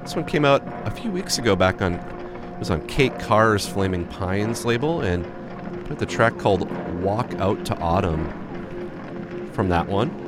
This 0.02 0.14
one 0.14 0.26
came 0.26 0.44
out 0.44 0.62
a 0.86 0.90
few 0.90 1.10
weeks 1.10 1.38
ago 1.38 1.56
back 1.56 1.80
on 1.80 1.94
it 1.94 2.58
was 2.60 2.70
on 2.70 2.86
Kate 2.86 3.18
Carr's 3.18 3.66
Flaming 3.66 4.06
Pines 4.06 4.64
label 4.64 5.00
and 5.00 5.24
put 5.86 5.98
the 5.98 6.06
track 6.06 6.38
called 6.38 6.70
Walk 7.02 7.34
Out 7.34 7.64
to 7.66 7.76
Autumn 7.78 9.50
from 9.52 9.70
that 9.70 9.88
one. 9.88 10.23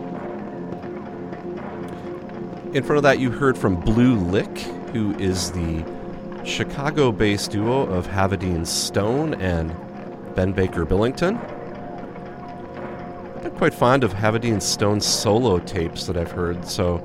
In 2.76 2.82
front 2.82 2.98
of 2.98 3.04
that, 3.04 3.18
you 3.20 3.30
heard 3.30 3.56
from 3.56 3.80
Blue 3.80 4.16
Lick, 4.16 4.58
who 4.92 5.14
is 5.14 5.50
the 5.50 5.82
Chicago 6.44 7.10
based 7.10 7.50
duo 7.50 7.86
of 7.86 8.06
Havadine 8.06 8.66
Stone 8.66 9.32
and 9.40 9.74
Ben 10.34 10.52
Baker 10.52 10.84
Billington. 10.84 11.38
I'm 13.42 13.50
quite 13.52 13.72
fond 13.72 14.04
of 14.04 14.12
Havadine 14.12 14.60
Stone's 14.60 15.06
solo 15.06 15.58
tapes 15.58 16.06
that 16.06 16.18
I've 16.18 16.30
heard, 16.30 16.66
so 16.68 16.98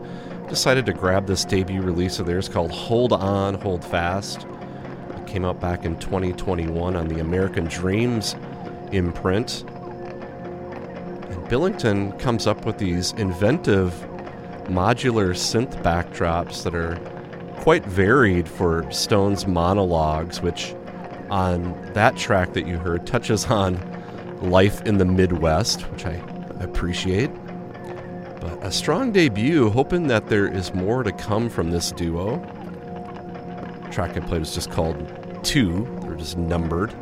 decided 0.49 0.85
to 0.87 0.93
grab 0.93 1.25
this 1.25 1.45
debut 1.45 1.81
release 1.81 2.19
of 2.19 2.25
theirs 2.25 2.49
called 2.49 2.71
Hold 2.71 3.13
On, 3.13 3.53
Hold 3.53 3.85
Fast. 3.85 4.45
It 5.15 5.25
came 5.25 5.45
out 5.45 5.61
back 5.61 5.85
in 5.85 5.97
2021 5.99 6.97
on 6.97 7.07
the 7.07 7.21
American 7.21 7.63
Dreams 7.63 8.35
imprint. 8.91 9.63
And 11.29 11.47
Billington 11.47 12.11
comes 12.19 12.45
up 12.45 12.65
with 12.65 12.77
these 12.77 13.13
inventive 13.13 14.05
modular 14.71 15.31
synth 15.35 15.81
backdrops 15.83 16.63
that 16.63 16.73
are 16.73 16.95
quite 17.61 17.85
varied 17.85 18.47
for 18.47 18.89
Stone's 18.91 19.45
monologues, 19.45 20.41
which 20.41 20.73
on 21.29 21.79
that 21.93 22.15
track 22.17 22.53
that 22.53 22.65
you 22.65 22.77
heard 22.77 23.05
touches 23.05 23.45
on 23.45 23.79
life 24.41 24.81
in 24.83 24.97
the 24.97 25.05
Midwest, 25.05 25.81
which 25.91 26.05
I 26.05 26.21
appreciate. 26.59 27.29
But 28.39 28.63
a 28.63 28.71
strong 28.71 29.11
debut, 29.11 29.69
hoping 29.69 30.07
that 30.07 30.27
there 30.27 30.51
is 30.51 30.73
more 30.73 31.03
to 31.03 31.11
come 31.11 31.49
from 31.49 31.71
this 31.71 31.91
duo. 31.91 32.37
The 33.83 33.89
track 33.89 34.17
I 34.17 34.21
played 34.21 34.39
was 34.39 34.55
just 34.55 34.71
called 34.71 34.97
Two, 35.43 35.87
they're 36.01 36.15
just 36.15 36.37
numbered. 36.37 36.93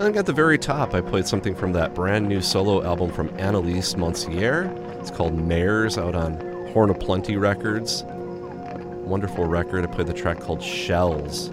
And 0.00 0.16
at 0.16 0.26
the 0.26 0.32
very 0.32 0.58
top, 0.58 0.94
I 0.94 1.00
played 1.02 1.26
something 1.26 1.54
from 1.54 1.72
that 1.74 1.94
brand 1.94 2.26
new 2.26 2.40
solo 2.40 2.82
album 2.82 3.12
from 3.12 3.28
Annelies 3.36 3.94
Monseré. 3.94 4.89
It's 5.00 5.10
called 5.10 5.34
Mares 5.34 5.96
out 5.96 6.14
on 6.14 6.38
Horn 6.72 6.90
of 6.90 7.00
Plenty 7.00 7.36
Records. 7.38 8.04
Wonderful 8.04 9.46
record. 9.46 9.82
I 9.82 9.86
played 9.86 10.06
the 10.06 10.12
track 10.12 10.40
called 10.40 10.62
Shells. 10.62 11.48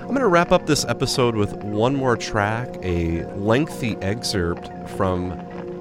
I'm 0.00 0.08
going 0.08 0.20
to 0.20 0.28
wrap 0.28 0.50
up 0.50 0.64
this 0.66 0.86
episode 0.86 1.36
with 1.36 1.52
one 1.62 1.94
more 1.94 2.16
track, 2.16 2.74
a 2.82 3.24
lengthy 3.34 3.96
excerpt 3.98 4.70
from 4.90 5.28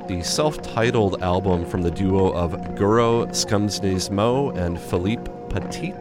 the 0.10 0.22
self 0.24 0.62
titled 0.62 1.24
album 1.24 1.66
from 1.66 1.82
the 1.82 1.92
duo 1.92 2.34
of 2.34 2.52
Guro 2.76 3.28
Skumsnes 3.30 4.12
Moe 4.12 4.50
and 4.52 4.78
Philippe 4.78 5.32
Petit. 5.50 5.94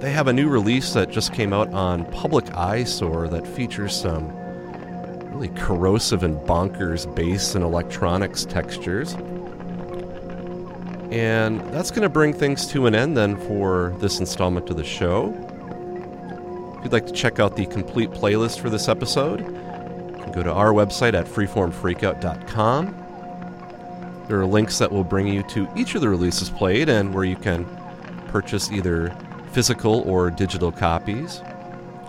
they 0.00 0.12
have 0.12 0.28
a 0.28 0.32
new 0.32 0.48
release 0.48 0.92
that 0.92 1.10
just 1.10 1.32
came 1.32 1.52
out 1.52 1.72
on 1.72 2.04
Public 2.12 2.44
Eyesore 2.56 3.28
that 3.28 3.44
features 3.44 3.94
some 3.94 4.37
really 5.38 5.54
corrosive 5.54 6.24
and 6.24 6.36
bonkers 6.48 7.14
bass 7.14 7.54
and 7.54 7.62
electronics 7.62 8.44
textures. 8.44 9.14
And 11.12 11.60
that's 11.72 11.92
going 11.92 12.02
to 12.02 12.08
bring 12.08 12.32
things 12.32 12.66
to 12.68 12.86
an 12.86 12.94
end 12.96 13.16
then 13.16 13.36
for 13.46 13.94
this 14.00 14.18
installment 14.18 14.68
of 14.68 14.76
the 14.76 14.82
show. 14.82 15.32
If 16.76 16.84
you'd 16.84 16.92
like 16.92 17.06
to 17.06 17.12
check 17.12 17.38
out 17.38 17.54
the 17.54 17.66
complete 17.66 18.10
playlist 18.10 18.58
for 18.58 18.68
this 18.68 18.88
episode, 18.88 19.40
you 19.40 20.24
can 20.24 20.32
go 20.32 20.42
to 20.42 20.52
our 20.52 20.72
website 20.72 21.14
at 21.14 21.26
freeformfreakout.com. 21.26 24.24
There 24.26 24.40
are 24.40 24.46
links 24.46 24.78
that 24.78 24.90
will 24.90 25.04
bring 25.04 25.28
you 25.28 25.44
to 25.44 25.68
each 25.76 25.94
of 25.94 26.00
the 26.00 26.08
releases 26.08 26.50
played 26.50 26.88
and 26.88 27.14
where 27.14 27.24
you 27.24 27.36
can 27.36 27.64
purchase 28.26 28.72
either 28.72 29.16
physical 29.52 30.00
or 30.00 30.30
digital 30.30 30.72
copies. 30.72 31.42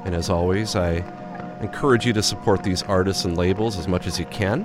And 0.04 0.16
as 0.16 0.32
always, 0.32 0.76
I 0.76 1.04
encourage 1.62 2.06
you 2.06 2.14
to 2.14 2.24
support 2.24 2.64
these 2.64 2.84
artists 2.84 3.26
and 3.26 3.38
labels 3.38 3.78
as 3.78 3.88
much 3.88 4.08
as 4.08 4.20
you 4.20 4.26
can. 4.26 4.62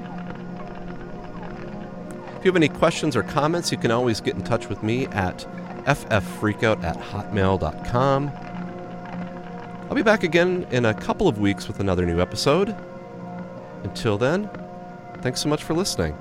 If 2.38 2.44
you 2.44 2.50
have 2.50 2.56
any 2.56 2.68
questions 2.68 3.16
or 3.16 3.22
comments, 3.22 3.72
you 3.72 3.78
can 3.78 3.90
always 3.90 4.20
get 4.20 4.34
in 4.34 4.42
touch 4.42 4.68
with 4.68 4.82
me 4.82 5.06
at 5.06 5.46
fffreakout 5.86 6.82
at 6.84 6.96
hotmail.com. 6.96 8.30
I'll 9.88 9.94
be 9.94 10.02
back 10.02 10.22
again 10.22 10.66
in 10.70 10.86
a 10.86 10.94
couple 10.94 11.28
of 11.28 11.38
weeks 11.38 11.68
with 11.68 11.80
another 11.80 12.06
new 12.06 12.20
episode. 12.20 12.74
Until 13.82 14.18
then, 14.18 14.50
thanks 15.20 15.40
so 15.40 15.48
much 15.48 15.62
for 15.62 15.74
listening. 15.74 16.16